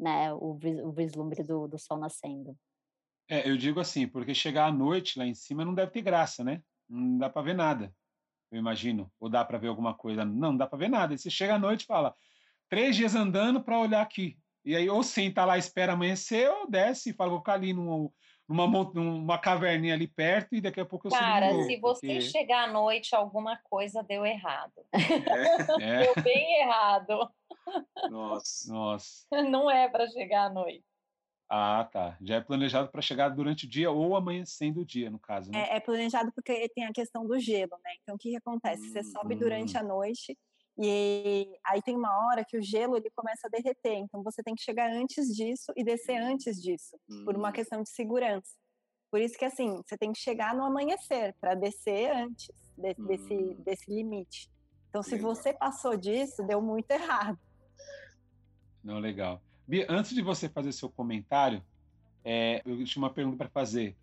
né, 0.00 0.32
o, 0.32 0.58
o 0.84 0.92
vislumbre 0.92 1.42
do, 1.42 1.68
do 1.68 1.78
sol 1.78 1.98
nascendo. 1.98 2.56
É, 3.28 3.48
eu 3.48 3.56
digo 3.56 3.80
assim, 3.80 4.08
porque 4.08 4.32
chegar 4.34 4.66
à 4.66 4.72
noite 4.72 5.18
lá 5.18 5.26
em 5.26 5.34
cima 5.34 5.64
não 5.64 5.74
deve 5.74 5.90
ter 5.90 6.00
graça, 6.00 6.42
né? 6.42 6.62
Não 6.88 7.18
dá 7.18 7.30
para 7.30 7.42
ver 7.42 7.54
nada, 7.54 7.92
eu 8.50 8.58
imagino. 8.58 9.10
Ou 9.20 9.28
dá 9.28 9.44
para 9.44 9.58
ver 9.58 9.68
alguma 9.68 9.94
coisa? 9.94 10.24
Não, 10.24 10.52
não 10.52 10.56
dá 10.56 10.66
para 10.66 10.78
ver 10.78 10.88
nada. 10.88 11.14
E 11.14 11.18
você 11.18 11.30
chega 11.30 11.54
à 11.54 11.58
noite 11.58 11.82
e 11.82 11.86
fala, 11.86 12.14
três 12.68 12.96
dias 12.96 13.14
andando 13.14 13.62
para 13.62 13.78
olhar 13.78 14.02
aqui. 14.02 14.38
E 14.64 14.74
aí, 14.74 14.90
ou 14.90 15.02
senta 15.02 15.44
lá, 15.44 15.56
espera 15.56 15.92
amanhecer, 15.92 16.50
ou 16.50 16.68
desce 16.68 17.10
e 17.10 17.12
fala, 17.12 17.30
vou 17.30 17.38
ficar 17.38 17.52
ali 17.52 17.72
numa, 17.72 18.10
numa, 18.48 18.90
numa 18.94 19.38
caverninha 19.38 19.94
ali 19.94 20.08
perto 20.08 20.54
e 20.54 20.60
daqui 20.60 20.80
a 20.80 20.84
pouco 20.84 21.06
eu 21.06 21.12
Cara, 21.12 21.50
subo 21.50 21.64
se 21.64 21.76
você 21.78 22.06
porque... 22.06 22.20
chegar 22.22 22.68
à 22.68 22.72
noite, 22.72 23.14
alguma 23.14 23.56
coisa 23.58 24.02
deu 24.02 24.26
errado. 24.26 24.72
É. 24.92 24.92
Deu 26.02 26.22
bem 26.22 26.62
errado. 26.62 27.30
Nossa. 28.10 28.72
Nossa. 28.72 29.26
Não 29.48 29.70
é 29.70 29.88
para 29.88 30.08
chegar 30.08 30.46
à 30.46 30.50
noite. 30.50 30.84
Ah, 31.48 31.88
tá. 31.92 32.16
Já 32.20 32.36
é 32.36 32.40
planejado 32.40 32.90
para 32.90 33.00
chegar 33.00 33.28
durante 33.28 33.66
o 33.66 33.68
dia 33.68 33.90
ou 33.90 34.16
amanhecendo 34.16 34.80
o 34.80 34.84
dia, 34.84 35.10
no 35.10 35.18
caso. 35.18 35.50
Né? 35.50 35.68
É, 35.70 35.76
é, 35.76 35.80
planejado 35.80 36.32
porque 36.32 36.68
tem 36.70 36.84
a 36.84 36.92
questão 36.92 37.26
do 37.26 37.38
gelo, 37.38 37.78
né? 37.84 37.92
Então, 38.02 38.16
o 38.16 38.18
que, 38.18 38.30
que 38.30 38.36
acontece? 38.36 38.90
Você 38.90 39.04
sobe 39.04 39.36
durante 39.36 39.76
hum. 39.76 39.80
a 39.80 39.82
noite 39.82 40.36
e 40.78 41.56
aí 41.64 41.80
tem 41.82 41.96
uma 41.96 42.26
hora 42.26 42.44
que 42.44 42.58
o 42.58 42.62
gelo 42.62 42.96
ele 42.96 43.10
começa 43.14 43.46
a 43.46 43.50
derreter. 43.50 43.94
Então, 43.94 44.22
você 44.22 44.42
tem 44.42 44.54
que 44.54 44.62
chegar 44.62 44.90
antes 44.90 45.28
disso 45.28 45.72
e 45.76 45.84
descer 45.84 46.16
antes 46.16 46.60
disso, 46.60 46.98
por 47.24 47.36
uma 47.36 47.48
hum. 47.48 47.52
questão 47.52 47.82
de 47.82 47.90
segurança. 47.90 48.54
Por 49.10 49.20
isso 49.20 49.38
que, 49.38 49.44
assim, 49.44 49.80
você 49.86 49.96
tem 49.96 50.12
que 50.12 50.18
chegar 50.18 50.54
no 50.54 50.64
amanhecer 50.64 51.34
para 51.40 51.54
descer 51.54 52.10
antes 52.10 52.50
desse, 52.76 53.02
desse, 53.02 53.34
hum. 53.34 53.62
desse 53.64 53.90
limite. 53.90 54.50
Então, 54.90 55.02
se 55.02 55.16
você 55.16 55.52
passou 55.52 55.96
disso, 55.96 56.42
deu 56.42 56.60
muito 56.60 56.90
errado. 56.90 57.38
Não, 58.82 58.98
legal. 58.98 59.40
Bia, 59.66 59.86
antes 59.88 60.14
de 60.14 60.22
você 60.22 60.48
fazer 60.48 60.72
seu 60.72 60.88
comentário, 60.88 61.62
é, 62.24 62.62
eu 62.64 62.84
tinha 62.84 63.02
uma 63.02 63.10
pergunta 63.10 63.36
para 63.36 63.48
fazer. 63.48 63.96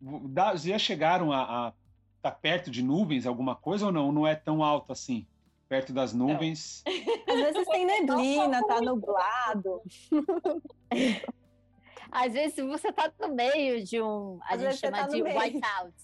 Da, 0.00 0.54
já 0.56 0.78
chegaram 0.78 1.32
a 1.32 1.72
estar 2.16 2.30
tá 2.30 2.30
perto 2.30 2.70
de 2.70 2.82
nuvens, 2.82 3.26
alguma 3.26 3.56
coisa 3.56 3.86
ou 3.86 3.92
não? 3.92 4.12
Não 4.12 4.26
é 4.26 4.34
tão 4.34 4.62
alto 4.62 4.92
assim? 4.92 5.26
Perto 5.68 5.92
das 5.92 6.12
nuvens? 6.12 6.82
Não. 6.86 7.34
Às 7.34 7.40
vezes 7.40 7.68
tem 7.68 7.86
neblina, 7.86 8.66
tá 8.66 8.80
nublado. 8.80 9.82
Às 12.10 12.32
vezes 12.32 12.56
você 12.64 12.90
tá 12.90 13.12
no 13.20 13.34
meio 13.34 13.84
de 13.84 14.00
um. 14.00 14.38
A 14.42 14.54
Às 14.54 14.60
gente 14.60 14.76
chama 14.76 14.98
tá 14.98 15.08
de 15.08 15.22
whiteout. 15.22 15.94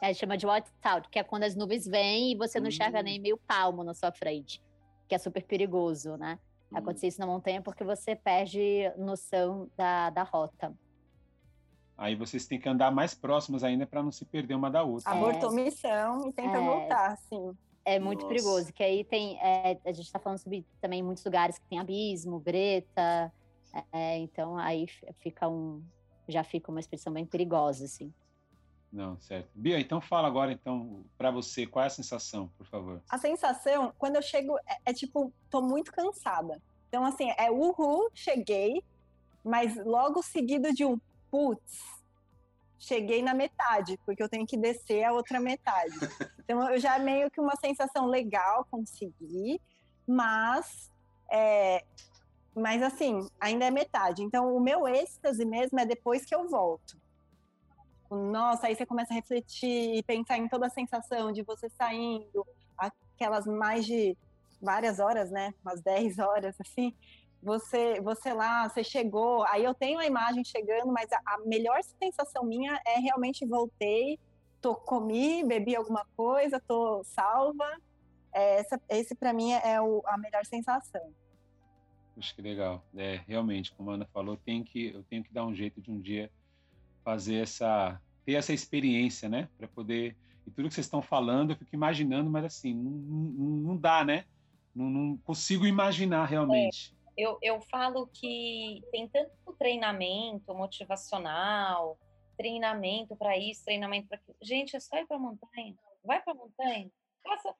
A 0.00 0.06
gente 0.08 0.18
chama 0.18 0.36
de 0.36 0.46
whiteout, 0.46 1.08
que 1.08 1.18
é 1.18 1.24
quando 1.24 1.44
as 1.44 1.54
nuvens 1.54 1.86
vêm 1.86 2.32
e 2.32 2.36
você 2.36 2.60
não 2.60 2.68
enxerga 2.68 3.00
hum. 3.00 3.04
nem 3.04 3.18
meio 3.18 3.38
palmo 3.38 3.82
na 3.82 3.94
sua 3.94 4.12
frente. 4.12 4.62
Que 5.08 5.14
é 5.14 5.18
super 5.18 5.42
perigoso, 5.44 6.16
né? 6.16 6.38
Hum. 6.76 6.82
Acontecer 6.82 7.08
isso 7.08 7.20
na 7.20 7.26
montanha 7.26 7.62
porque 7.62 7.84
você 7.84 8.14
perde 8.14 8.92
noção 8.96 9.70
da, 9.76 10.10
da 10.10 10.22
rota. 10.22 10.74
Aí 11.98 12.14
vocês 12.14 12.46
têm 12.46 12.60
que 12.60 12.68
andar 12.68 12.90
mais 12.90 13.14
próximas 13.14 13.64
ainda 13.64 13.86
para 13.86 14.02
não 14.02 14.12
se 14.12 14.24
perder 14.24 14.54
uma 14.54 14.70
da 14.70 14.82
outra. 14.82 15.10
Abortou 15.10 15.50
é, 15.52 15.64
missão 15.64 16.28
e 16.28 16.32
tenta 16.32 16.58
é, 16.58 16.60
voltar, 16.60 17.16
sim. 17.16 17.56
É 17.84 17.98
muito 17.98 18.22
Nossa. 18.22 18.28
perigoso, 18.28 18.72
que 18.72 18.82
aí 18.82 19.04
tem. 19.04 19.38
É, 19.40 19.78
a 19.84 19.92
gente 19.92 20.06
está 20.06 20.18
falando 20.18 20.38
sobre 20.38 20.66
também 20.80 21.02
muitos 21.02 21.24
lugares 21.24 21.58
que 21.58 21.64
tem 21.66 21.78
abismo, 21.78 22.38
greta. 22.38 23.32
É, 23.92 24.18
então 24.18 24.58
aí 24.58 24.86
fica 25.20 25.48
um. 25.48 25.82
Já 26.28 26.42
fica 26.42 26.70
uma 26.70 26.80
expressão 26.80 27.12
bem 27.12 27.24
perigosa, 27.24 27.84
assim. 27.84 28.12
Não, 28.96 29.20
certo. 29.20 29.50
Bia, 29.54 29.78
então 29.78 30.00
fala 30.00 30.26
agora, 30.26 30.50
então, 30.50 31.04
para 31.18 31.30
você, 31.30 31.66
qual 31.66 31.82
é 31.82 31.86
a 31.86 31.90
sensação, 31.90 32.48
por 32.56 32.66
favor? 32.66 33.02
A 33.10 33.18
sensação, 33.18 33.92
quando 33.98 34.16
eu 34.16 34.22
chego, 34.22 34.56
é, 34.66 34.78
é, 34.86 34.92
tipo, 34.94 35.30
tô 35.50 35.60
muito 35.60 35.92
cansada. 35.92 36.62
Então, 36.88 37.04
assim, 37.04 37.30
é 37.36 37.50
uhul, 37.50 38.08
cheguei, 38.14 38.82
mas 39.44 39.76
logo 39.84 40.22
seguido 40.22 40.72
de 40.72 40.86
um 40.86 40.98
putz, 41.30 41.78
cheguei 42.78 43.20
na 43.20 43.34
metade, 43.34 44.00
porque 44.06 44.22
eu 44.22 44.30
tenho 44.30 44.46
que 44.46 44.56
descer 44.56 45.04
a 45.04 45.12
outra 45.12 45.38
metade. 45.38 45.92
Então, 46.48 46.70
eu 46.70 46.78
já 46.78 46.96
meio 46.96 47.28
que 47.28 47.40
uma 47.40 47.56
sensação 47.56 48.06
legal, 48.06 48.64
consegui, 48.70 49.60
mas, 50.06 50.92
é, 51.28 51.84
mas 52.54 52.80
assim, 52.84 53.18
ainda 53.40 53.64
é 53.64 53.70
metade. 53.72 54.22
Então, 54.22 54.54
o 54.54 54.60
meu 54.60 54.86
êxtase 54.86 55.44
mesmo 55.44 55.80
é 55.80 55.84
depois 55.84 56.24
que 56.24 56.32
eu 56.32 56.48
volto. 56.48 56.96
Nossa, 58.10 58.68
aí 58.68 58.74
você 58.74 58.86
começa 58.86 59.12
a 59.12 59.16
refletir 59.16 59.96
e 59.96 60.02
pensar 60.02 60.38
em 60.38 60.48
toda 60.48 60.66
a 60.66 60.70
sensação 60.70 61.32
de 61.32 61.42
você 61.42 61.68
saindo, 61.70 62.46
aquelas 62.78 63.46
mais 63.46 63.84
de 63.84 64.16
várias 64.60 64.98
horas, 64.98 65.30
né? 65.30 65.52
Umas 65.62 65.80
10 65.80 66.18
horas, 66.18 66.54
assim. 66.60 66.94
Você, 67.42 68.00
você 68.00 68.32
lá, 68.32 68.68
você 68.68 68.82
chegou, 68.82 69.44
aí 69.48 69.62
eu 69.64 69.74
tenho 69.74 69.98
a 69.98 70.06
imagem 70.06 70.44
chegando, 70.44 70.92
mas 70.92 71.10
a, 71.12 71.20
a 71.26 71.38
melhor 71.44 71.80
sensação 71.82 72.44
minha 72.44 72.80
é 72.86 72.98
realmente 72.98 73.46
voltei, 73.46 74.18
tô 74.60 74.74
comi, 74.74 75.44
bebi 75.44 75.76
alguma 75.76 76.04
coisa, 76.16 76.60
tô 76.60 77.02
salva. 77.04 77.70
É, 78.32 78.60
essa, 78.60 78.80
esse 78.88 79.14
para 79.14 79.32
mim 79.32 79.52
é 79.52 79.80
o, 79.80 80.02
a 80.06 80.16
melhor 80.18 80.44
sensação. 80.44 81.12
Acho 82.16 82.34
que 82.34 82.42
legal. 82.42 82.82
É, 82.96 83.20
realmente, 83.28 83.72
como 83.74 83.90
a 83.90 83.94
Ana 83.94 84.08
falou, 84.12 84.36
tem 84.36 84.64
que, 84.64 84.92
eu 84.94 85.02
tenho 85.04 85.22
que 85.22 85.32
dar 85.32 85.44
um 85.44 85.54
jeito 85.54 85.80
de 85.80 85.90
um 85.90 86.00
dia 86.00 86.30
fazer 87.06 87.36
essa 87.36 88.02
ter 88.24 88.32
essa 88.32 88.52
experiência, 88.52 89.28
né, 89.28 89.48
para 89.56 89.68
poder 89.68 90.16
e 90.44 90.50
tudo 90.50 90.68
que 90.68 90.74
vocês 90.74 90.86
estão 90.86 91.00
falando 91.00 91.52
eu 91.52 91.56
fico 91.56 91.72
imaginando, 91.72 92.28
mas 92.28 92.44
assim 92.44 92.74
não, 92.74 92.90
não, 92.90 93.56
não 93.68 93.76
dá, 93.76 94.04
né? 94.04 94.24
Não, 94.74 94.90
não, 94.90 95.16
consigo 95.18 95.64
imaginar 95.64 96.26
realmente. 96.26 96.94
É, 97.16 97.22
eu, 97.22 97.38
eu 97.40 97.60
falo 97.62 98.08
que 98.08 98.82
tem 98.90 99.08
tanto 99.08 99.30
treinamento 99.58 100.52
motivacional, 100.52 101.96
treinamento 102.36 103.16
para 103.16 103.38
isso, 103.38 103.64
treinamento 103.64 104.08
para 104.08 104.18
aquilo. 104.18 104.36
Gente, 104.42 104.76
é 104.76 104.80
só 104.80 104.98
ir 104.98 105.06
para 105.06 105.18
montanha. 105.18 105.74
Vai 106.04 106.20
para 106.20 106.34
montanha. 106.34 106.90
Faça. 107.22 107.54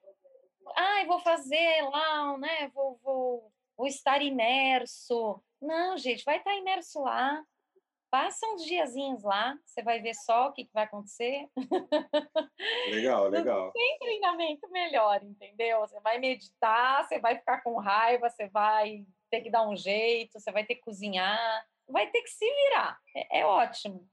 Ai, 0.77 1.07
vou 1.07 1.19
fazer 1.19 1.81
lá, 1.91 2.37
né? 2.37 2.69
Vou, 2.75 2.99
vou, 3.03 3.51
vou 3.75 3.87
estar 3.87 4.21
imerso. 4.21 5.41
Não, 5.59 5.97
gente, 5.97 6.23
vai 6.23 6.37
estar 6.37 6.55
imerso 6.55 7.01
lá 7.01 7.43
Passa 8.09 8.47
uns 8.47 8.63
diazinhos 8.63 9.21
lá, 9.23 9.57
você 9.65 9.83
vai 9.83 10.01
ver 10.01 10.13
só 10.13 10.47
o 10.47 10.53
que, 10.53 10.63
que 10.63 10.73
vai 10.73 10.85
acontecer. 10.85 11.49
Legal, 12.89 13.27
legal. 13.29 13.71
Tem 13.73 13.99
treinamento 13.99 14.69
melhor, 14.71 15.21
entendeu? 15.23 15.81
Você 15.81 15.99
vai 15.99 16.17
meditar, 16.17 17.03
você 17.03 17.19
vai 17.19 17.37
ficar 17.37 17.61
com 17.61 17.77
raiva, 17.77 18.29
você 18.29 18.47
vai 18.47 19.05
ter 19.29 19.41
que 19.41 19.49
dar 19.49 19.67
um 19.67 19.75
jeito, 19.75 20.39
você 20.39 20.51
vai 20.51 20.65
ter 20.65 20.75
que 20.75 20.81
cozinhar, 20.81 21.65
vai 21.87 22.09
ter 22.09 22.21
que 22.21 22.29
se 22.29 22.45
virar. 22.45 22.97
É, 23.13 23.39
é 23.39 23.45
ótimo. 23.45 24.09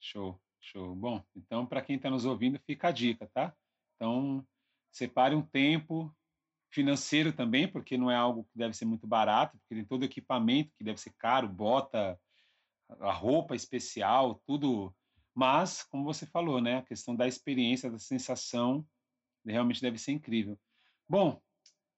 Show, 0.00 0.40
show. 0.60 0.94
Bom, 0.94 1.24
então 1.34 1.66
para 1.66 1.82
quem 1.82 1.96
está 1.96 2.08
nos 2.08 2.24
ouvindo, 2.24 2.60
fica 2.60 2.88
a 2.88 2.92
dica, 2.92 3.28
tá? 3.34 3.52
Então, 3.96 4.46
separe 4.92 5.34
um 5.34 5.42
tempo 5.42 6.14
financeiro 6.72 7.32
também, 7.32 7.66
porque 7.66 7.98
não 7.98 8.10
é 8.10 8.16
algo 8.16 8.44
que 8.44 8.56
deve 8.56 8.74
ser 8.74 8.84
muito 8.84 9.06
barato, 9.06 9.58
porque 9.58 9.74
tem 9.74 9.84
todo 9.84 10.02
o 10.02 10.06
equipamento 10.06 10.72
que 10.76 10.84
deve 10.84 11.00
ser 11.00 11.12
caro, 11.18 11.48
bota, 11.48 12.18
a 13.00 13.12
roupa 13.12 13.54
especial, 13.54 14.40
tudo. 14.46 14.94
Mas, 15.34 15.82
como 15.82 16.04
você 16.04 16.26
falou, 16.26 16.60
né, 16.60 16.78
a 16.78 16.82
questão 16.82 17.16
da 17.16 17.26
experiência, 17.26 17.90
da 17.90 17.98
sensação, 17.98 18.86
realmente 19.44 19.80
deve 19.80 19.98
ser 19.98 20.12
incrível. 20.12 20.58
Bom, 21.08 21.40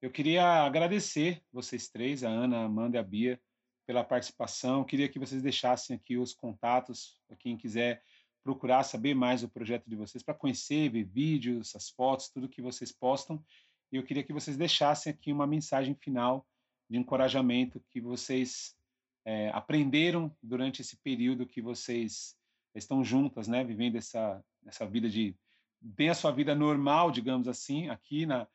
eu 0.00 0.11
queria 0.11 0.64
agradecer 0.64 1.42
vocês 1.52 1.88
três, 1.88 2.22
a 2.22 2.28
Ana, 2.28 2.59
a 2.59 2.64
Amanda 2.64 2.96
e 2.96 3.00
a 3.00 3.02
Bia, 3.02 3.40
pela 3.87 4.04
participação. 4.04 4.80
Eu 4.80 4.85
queria 4.85 5.09
que 5.09 5.18
vocês 5.18 5.42
deixassem 5.42 5.96
aqui 5.96 6.16
os 6.16 6.35
contatos 6.35 7.20
para 7.26 7.37
quem 7.37 7.57
quiser 7.57 8.02
procurar 8.42 8.85
saber 8.85 9.14
mais 9.14 9.42
o 9.42 9.48
projeto 9.48 9.88
de 9.88 9.96
vocês, 9.96 10.22
para 10.22 10.35
conhecer, 10.35 10.90
ver 10.90 11.04
vídeos, 11.04 11.74
as 11.74 11.88
fotos, 11.88 12.28
tudo 12.28 12.48
que 12.48 12.61
vocês 12.61 12.92
postam. 12.92 13.42
E 13.90 13.96
eu 13.96 14.02
queria 14.02 14.22
que 14.22 14.33
vocês 14.33 14.57
deixassem 14.57 15.12
aqui 15.12 15.33
uma 15.33 15.46
mensagem 15.46 15.94
final 15.94 16.46
de 16.88 16.98
encorajamento 16.98 17.83
que 17.90 18.00
vocês 18.00 18.76
é, 19.24 19.50
aprenderam 19.50 20.34
durante 20.42 20.82
esse 20.82 20.96
período 20.96 21.46
que 21.46 21.62
vocês 21.62 22.37
estão 22.74 23.04
juntas, 23.04 23.48
né, 23.48 23.64
vivendo 23.64 23.96
essa 23.96 24.42
essa 24.66 24.87
vida 24.87 25.08
de 25.08 25.37
bem 25.80 26.08
a 26.08 26.14
sua 26.14 26.30
vida 26.32 26.54
normal, 26.54 27.10
digamos 27.10 27.46
assim, 27.46 27.88
aqui 27.88 28.26
na 28.26 28.48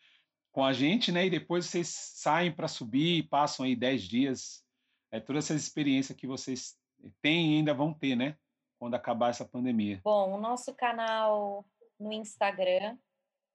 com 0.51 0.65
a 0.65 0.73
gente, 0.73 1.11
né, 1.11 1.27
e 1.27 1.29
depois 1.29 1.67
vocês 1.67 1.87
saem 1.89 2.51
para 2.51 2.67
subir, 2.67 3.29
passam 3.29 3.65
aí 3.65 3.75
10 3.75 4.01
dias, 4.01 4.65
é 5.11 5.19
toda 5.19 5.37
essa 5.37 5.53
experiência 5.53 6.15
que 6.15 6.25
vocês 6.25 6.75
têm 7.21 7.53
e 7.53 7.57
ainda 7.57 7.71
vão 7.71 7.93
ter, 7.93 8.15
né, 8.15 8.35
quando 8.79 8.95
acabar 8.95 9.29
essa 9.29 9.45
pandemia. 9.45 10.01
Bom, 10.03 10.33
o 10.33 10.41
nosso 10.41 10.73
canal 10.73 11.63
no 11.99 12.11
Instagram 12.11 12.97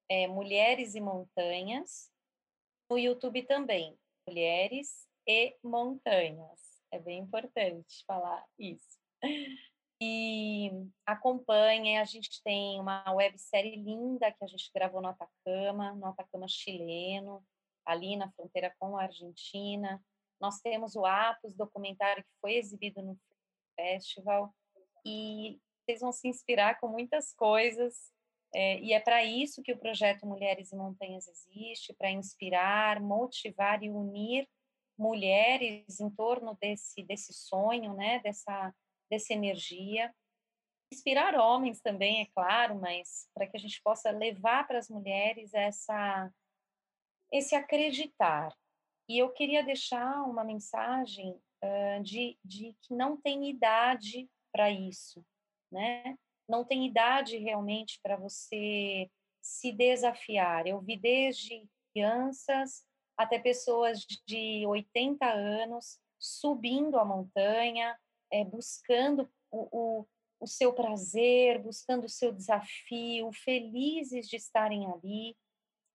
é 0.09 0.29
Mulheres 0.29 0.94
e 0.94 1.00
Montanhas, 1.00 2.11
no 2.88 2.96
YouTube 2.96 3.42
também, 3.42 3.98
Mulheres 4.27 5.09
e 5.27 5.57
Montanhas. 5.64 6.73
É 6.94 6.98
bem 7.00 7.18
importante 7.18 8.04
falar 8.07 8.46
isso. 8.57 8.96
E 10.00 10.70
acompanhem, 11.04 11.98
a 11.98 12.04
gente 12.04 12.40
tem 12.44 12.80
uma 12.80 13.04
websérie 13.11 13.74
linda 13.74 14.30
que 14.30 14.44
a 14.44 14.46
gente 14.46 14.70
gravou 14.72 15.02
no 15.02 15.09
Atacama, 15.09 15.92
no 15.94 16.07
Atacama 16.07 16.46
chileno, 16.46 17.44
ali 17.85 18.16
na 18.16 18.30
fronteira 18.30 18.72
com 18.78 18.96
a 18.96 19.02
Argentina. 19.02 20.00
Nós 20.40 20.61
temos 20.61 20.94
o 20.94 21.04
Atos, 21.04 21.57
documentário 21.57 22.22
que 22.22 22.30
foi 22.40 22.54
exibido 22.54 23.02
no 23.02 23.18
festival, 23.74 24.54
e 25.04 25.59
vocês 25.80 26.00
vão 26.00 26.12
se 26.12 26.28
inspirar 26.28 26.78
com 26.78 26.87
muitas 26.87 27.33
coisas. 27.35 28.12
É, 28.54 28.78
e 28.78 28.92
é 28.92 29.00
para 29.00 29.24
isso 29.24 29.64
que 29.64 29.72
o 29.72 29.78
projeto 29.78 30.26
Mulheres 30.26 30.70
e 30.70 30.76
Montanhas 30.76 31.26
existe 31.26 31.92
para 31.92 32.12
inspirar, 32.12 33.00
motivar 33.00 33.83
e 33.83 33.90
unir 33.90 34.48
mulheres 34.98 36.00
em 36.00 36.11
torno 36.11 36.57
desse 36.61 37.02
desse 37.02 37.33
sonho, 37.33 37.94
né, 37.94 38.20
dessa 38.20 38.74
dessa 39.11 39.33
energia. 39.33 40.14
Inspirar 40.92 41.35
homens 41.35 41.80
também, 41.80 42.22
é 42.22 42.26
claro, 42.35 42.80
mas 42.80 43.28
para 43.35 43.46
que 43.46 43.57
a 43.57 43.61
gente 43.61 43.80
possa 43.83 44.11
levar 44.11 44.66
para 44.66 44.78
as 44.78 44.88
mulheres 44.88 45.52
essa 45.52 46.30
esse 47.33 47.54
acreditar. 47.54 48.54
E 49.09 49.18
eu 49.18 49.30
queria 49.33 49.62
deixar 49.62 50.22
uma 50.22 50.44
mensagem 50.44 51.33
uh, 51.33 52.02
de, 52.02 52.38
de 52.44 52.74
que 52.80 52.94
não 52.94 53.20
tem 53.20 53.50
idade 53.50 54.28
para 54.52 54.70
isso, 54.70 55.24
né? 55.70 56.16
Não 56.48 56.64
tem 56.64 56.87
idade 56.87 57.37
realmente 57.38 57.98
para 58.02 58.16
você 58.16 59.11
se 59.42 59.72
desafiar. 59.72 60.66
Eu 60.66 60.80
vi 60.80 60.96
desde 60.96 61.66
crianças 61.92 62.87
até 63.16 63.38
pessoas 63.38 64.00
de 64.27 64.66
80 64.66 65.27
anos 65.27 65.98
subindo 66.18 66.98
a 66.98 67.05
montanha, 67.05 67.98
é, 68.31 68.44
buscando 68.44 69.29
o, 69.50 69.68
o, 70.00 70.07
o 70.40 70.46
seu 70.46 70.72
prazer, 70.72 71.61
buscando 71.62 72.05
o 72.05 72.09
seu 72.09 72.33
desafio, 72.33 73.31
felizes 73.33 74.29
de 74.29 74.37
estarem 74.37 74.90
ali. 74.90 75.37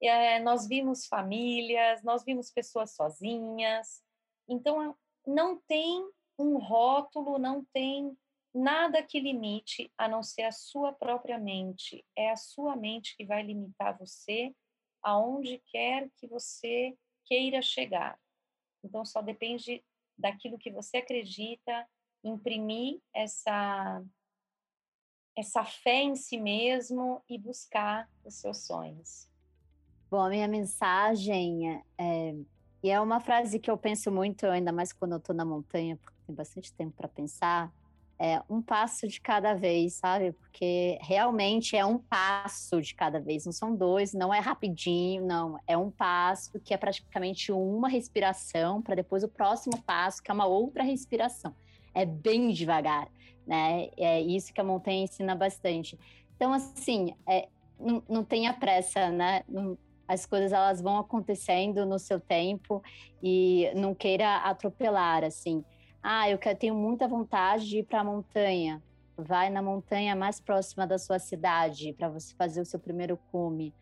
É, 0.01 0.39
nós 0.39 0.67
vimos 0.67 1.08
famílias, 1.08 2.03
nós 2.03 2.23
vimos 2.23 2.51
pessoas 2.51 2.95
sozinhas. 2.95 4.01
Então, 4.47 4.95
não 5.25 5.60
tem 5.67 6.10
um 6.38 6.58
rótulo, 6.58 7.38
não 7.38 7.65
tem 7.73 8.17
nada 8.53 9.03
que 9.03 9.19
limite 9.19 9.91
a 9.97 10.08
não 10.08 10.23
ser 10.23 10.43
a 10.43 10.51
sua 10.51 10.93
própria 10.93 11.38
mente. 11.38 12.05
É 12.15 12.32
a 12.32 12.36
sua 12.36 12.75
mente 12.75 13.15
que 13.17 13.25
vai 13.25 13.43
limitar 13.43 13.97
você 13.97 14.55
aonde 15.01 15.62
quer 15.67 16.10
que 16.17 16.27
você 16.27 16.97
queira 17.29 17.61
chegar. 17.61 18.19
Então, 18.83 19.05
só 19.05 19.21
depende 19.21 19.83
daquilo 20.17 20.57
que 20.57 20.71
você 20.71 20.97
acredita, 20.97 21.87
imprimir 22.23 22.99
essa 23.13 24.03
essa 25.37 25.63
fé 25.63 26.01
em 26.01 26.17
si 26.17 26.37
mesmo 26.37 27.23
e 27.29 27.37
buscar 27.37 28.09
os 28.25 28.35
seus 28.35 28.65
sonhos. 28.65 29.29
Bom, 30.11 30.19
a 30.19 30.29
minha 30.29 30.49
mensagem 30.49 31.81
é, 31.97 32.35
e 32.83 32.89
é 32.89 32.99
uma 32.99 33.21
frase 33.21 33.57
que 33.57 33.71
eu 33.71 33.77
penso 33.77 34.11
muito, 34.11 34.45
ainda 34.45 34.71
mais 34.71 34.91
quando 34.91 35.13
eu 35.13 35.17
estou 35.17 35.33
na 35.33 35.45
montanha, 35.45 35.95
porque 35.95 36.17
tem 36.25 36.35
bastante 36.35 36.73
tempo 36.73 36.93
para 36.95 37.07
pensar, 37.07 37.73
é 38.19 38.41
um 38.49 38.62
passo 38.62 39.08
de 39.08 39.21
cada 39.21 39.53
vez, 39.53 39.93
sabe? 39.93 40.34
Porque 40.34 40.99
realmente 41.01 41.77
é 41.77 41.86
um 41.86 41.97
passo 41.97 42.82
de 42.82 42.93
cada 42.93 43.17
vez, 43.17 43.45
não 43.45 43.53
são 43.53 43.73
dois, 43.73 44.13
não 44.13 44.34
é 44.34 44.39
rapidinho, 44.39 45.25
não, 45.25 45.58
é 45.65 45.77
um 45.77 45.89
passo 45.89 46.60
que 46.60 46.73
é 46.73 46.77
praticamente 46.77 47.49
uma 47.51 47.88
respiração 47.88 48.82
para 48.82 48.95
depois 48.95 49.23
o 49.23 49.29
próximo 49.29 49.82
passo, 49.84 50.21
que 50.21 50.29
é 50.29 50.34
uma 50.34 50.45
outra 50.45 50.84
respiração. 50.84 51.55
É 51.95 52.05
bem 52.05 52.51
devagar, 52.51 53.08
né? 53.47 53.89
É 53.95 54.19
isso 54.19 54.53
que 54.53 54.60
a 54.60 54.65
montanha 54.65 55.03
ensina 55.03 55.34
bastante. 55.34 55.97
Então, 56.36 56.51
assim, 56.51 57.15
é, 57.27 57.47
não, 57.79 58.03
não 58.10 58.23
tenha 58.23 58.53
pressa, 58.53 59.10
né? 59.10 59.43
Não, 59.47 59.77
as 60.10 60.25
coisas 60.25 60.51
elas 60.51 60.82
vão 60.82 60.97
acontecendo 60.97 61.86
no 61.86 61.97
seu 61.97 62.19
tempo 62.19 62.84
e 63.23 63.71
não 63.75 63.95
queira 63.95 64.38
atropelar, 64.38 65.23
assim. 65.23 65.63
Ah, 66.01 66.29
eu 66.29 66.38
quero, 66.38 66.57
tenho 66.57 66.75
muita 66.75 67.07
vontade 67.07 67.67
de 67.67 67.79
ir 67.79 67.83
para 67.83 68.01
a 68.01 68.03
montanha. 68.03 68.81
Vai 69.17 69.49
na 69.49 69.62
montanha 69.62 70.15
mais 70.15 70.39
próxima 70.39 70.88
da 70.88 70.97
sua 70.97 71.19
cidade 71.19 71.93
para 71.93 72.07
você 72.07 72.33
fazer 72.35 72.62
o 72.62 72.65
seu 72.65 72.79
primeiro 72.79 73.17
cume, 73.31 73.73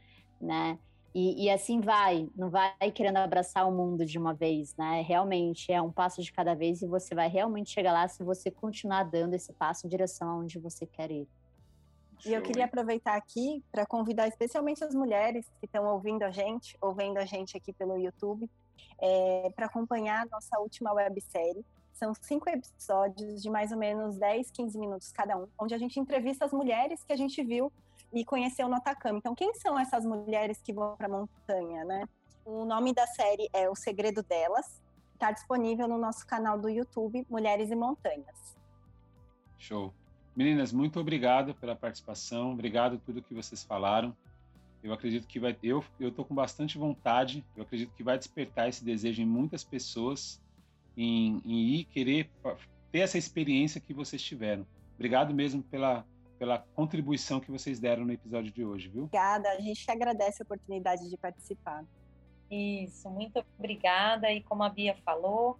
né? 0.41 0.79
E, 1.13 1.45
e, 1.45 1.49
assim 1.49 1.79
vai, 1.79 2.29
não 2.35 2.49
vai 2.49 2.91
querendo 2.93 3.17
abraçar 3.17 3.67
o 3.67 3.71
mundo 3.71 4.05
de 4.05 4.19
uma 4.19 4.33
vez, 4.33 4.75
né? 4.75 5.01
Realmente 5.01 5.71
é 5.71 5.81
um 5.81 5.91
passo 5.91 6.21
de 6.21 6.31
cada 6.31 6.53
vez 6.53 6.81
e 6.81 6.87
você 6.87 7.15
vai 7.15 7.27
realmente 7.27 7.71
chegar 7.71 7.91
lá 7.91 8.07
se 8.07 8.23
você 8.23 8.51
continuar 8.51 9.03
dando 9.03 9.33
esse 9.33 9.51
passo 9.53 9.87
em 9.87 9.89
direção 9.89 10.29
aonde 10.29 10.59
você 10.59 10.85
quer 10.85 11.09
ir. 11.09 11.27
E 12.25 12.33
eu 12.33 12.41
queria 12.41 12.65
aproveitar 12.65 13.15
aqui 13.15 13.63
para 13.71 13.85
convidar 13.85 14.27
especialmente 14.27 14.83
as 14.83 14.93
mulheres 14.93 15.47
que 15.59 15.65
estão 15.65 15.85
ouvindo 15.85 16.23
a 16.23 16.31
gente, 16.31 16.77
ouvindo 16.81 17.17
a 17.17 17.25
gente 17.25 17.55
aqui 17.55 17.71
pelo 17.71 17.97
YouTube, 17.97 18.49
é, 18.99 19.51
para 19.55 19.67
acompanhar 19.67 20.23
a 20.23 20.29
nossa 20.29 20.59
última 20.59 20.93
websérie, 20.93 21.65
são 21.97 22.13
cinco 22.13 22.47
episódios 22.49 23.41
de 23.41 23.49
mais 23.49 23.71
ou 23.71 23.77
menos 23.77 24.17
10, 24.17 24.51
15 24.51 24.77
minutos 24.77 25.11
cada 25.11 25.35
um, 25.35 25.47
onde 25.59 25.73
a 25.73 25.77
gente 25.77 25.99
entrevista 25.99 26.45
as 26.45 26.51
mulheres 26.51 27.03
que 27.03 27.11
a 27.11 27.15
gente 27.15 27.43
viu 27.43 27.71
e 28.13 28.23
conheceu 28.23 28.69
no 28.69 28.75
Atacama. 28.75 29.17
Então, 29.17 29.33
quem 29.33 29.53
são 29.55 29.77
essas 29.79 30.05
mulheres 30.05 30.61
que 30.61 30.71
vão 30.71 30.95
para 30.95 31.07
a 31.07 31.09
montanha, 31.09 31.83
né? 31.83 32.07
O 32.45 32.63
nome 32.65 32.93
da 32.93 33.05
série 33.07 33.49
é 33.51 33.69
O 33.69 33.75
Segredo 33.75 34.23
Delas. 34.23 34.81
Está 35.13 35.31
disponível 35.31 35.87
no 35.87 35.97
nosso 35.97 36.25
canal 36.25 36.57
do 36.57 36.69
YouTube, 36.69 37.25
Mulheres 37.29 37.71
e 37.71 37.75
Montanhas. 37.75 38.55
Show. 39.57 39.91
Meninas, 40.35 40.71
muito 40.71 40.99
obrigado 40.99 41.55
pela 41.55 41.75
participação, 41.75 42.53
obrigado 42.53 42.99
por 42.99 43.05
tudo 43.07 43.23
que 43.23 43.33
vocês 43.33 43.63
falaram. 43.63 44.15
Eu 44.83 44.93
acredito 44.93 45.25
que 45.25 45.39
vai, 45.39 45.57
eu 45.99 46.11
tô 46.11 46.23
com 46.23 46.35
bastante 46.35 46.77
vontade. 46.77 47.43
Eu 47.55 47.63
acredito 47.63 47.91
que 47.95 48.03
vai 48.03 48.19
despertar 48.19 48.69
esse 48.69 48.85
desejo 48.85 49.19
em 49.23 49.25
muitas 49.25 49.63
pessoas 49.63 50.39
em, 50.97 51.39
em 51.45 51.75
ir 51.75 51.83
querer 51.85 52.29
ter 52.91 52.99
essa 52.99 53.17
experiência 53.17 53.79
que 53.79 53.93
vocês 53.93 54.21
tiveram. 54.21 54.65
Obrigado 54.95 55.33
mesmo 55.33 55.61
pela, 55.61 56.03
pela 56.39 56.57
contribuição 56.57 57.39
que 57.39 57.51
vocês 57.51 57.79
deram 57.79 58.03
no 58.03 58.11
episódio 58.11 58.51
de 58.51 58.65
hoje, 58.65 58.89
viu? 58.89 59.03
Obrigada, 59.03 59.49
a 59.49 59.59
gente 59.59 59.89
agradece 59.89 60.41
a 60.41 60.43
oportunidade 60.43 61.07
de 61.07 61.15
participar. 61.15 61.85
Isso, 62.49 63.09
muito 63.09 63.43
obrigada. 63.59 64.31
E 64.31 64.41
como 64.41 64.63
a 64.63 64.69
Bia 64.69 64.95
falou, 65.05 65.59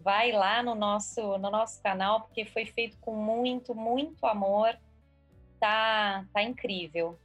vai 0.00 0.32
lá 0.32 0.62
no 0.62 0.74
nosso, 0.74 1.36
no 1.38 1.50
nosso 1.50 1.82
canal, 1.82 2.22
porque 2.22 2.44
foi 2.44 2.64
feito 2.64 2.96
com 2.98 3.14
muito, 3.14 3.74
muito 3.74 4.24
amor. 4.24 4.78
Tá, 5.60 6.24
tá 6.32 6.42
incrível. 6.42 7.18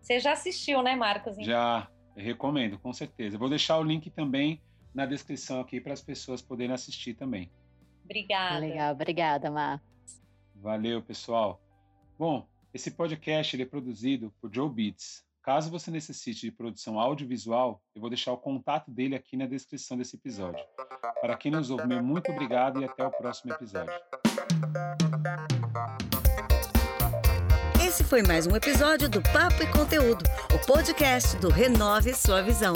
Você 0.00 0.18
já 0.18 0.32
assistiu, 0.32 0.82
né, 0.82 0.96
Marcos? 0.96 1.36
Já, 1.36 1.88
recomendo, 2.16 2.78
com 2.78 2.92
certeza. 2.92 3.36
vou 3.38 3.48
deixar 3.48 3.78
o 3.78 3.82
link 3.82 4.10
também 4.10 4.60
na 4.94 5.06
descrição 5.06 5.60
aqui 5.60 5.80
para 5.80 5.92
as 5.92 6.00
pessoas 6.00 6.42
poderem 6.42 6.74
assistir 6.74 7.14
também. 7.14 7.50
Obrigada. 8.04 8.58
Legal, 8.58 8.92
obrigada, 8.92 9.50
Marcos. 9.50 9.86
Valeu, 10.54 11.02
pessoal. 11.02 11.60
Bom, 12.18 12.46
esse 12.72 12.90
podcast 12.90 13.56
ele 13.56 13.64
é 13.64 13.66
produzido 13.66 14.32
por 14.40 14.52
Joe 14.52 14.70
Beats. 14.70 15.24
Caso 15.42 15.70
você 15.70 15.90
necessite 15.90 16.42
de 16.42 16.52
produção 16.52 17.00
audiovisual, 17.00 17.82
eu 17.94 18.00
vou 18.00 18.08
deixar 18.08 18.32
o 18.32 18.38
contato 18.38 18.90
dele 18.92 19.16
aqui 19.16 19.36
na 19.36 19.46
descrição 19.46 19.96
desse 19.96 20.14
episódio. 20.14 20.64
Para 21.20 21.36
quem 21.36 21.50
nos 21.50 21.68
ouve, 21.68 22.00
muito 22.00 22.30
obrigado 22.30 22.80
e 22.80 22.84
até 22.84 23.04
o 23.04 23.10
próximo 23.10 23.52
episódio. 23.52 23.92
Esse 27.84 28.04
foi 28.04 28.22
mais 28.22 28.46
um 28.46 28.54
episódio 28.54 29.08
do 29.08 29.20
Papo 29.20 29.62
e 29.62 29.66
Conteúdo, 29.66 30.24
o 30.54 30.66
podcast 30.66 31.36
do 31.38 31.48
Renove 31.48 32.14
Sua 32.14 32.40
Visão. 32.40 32.74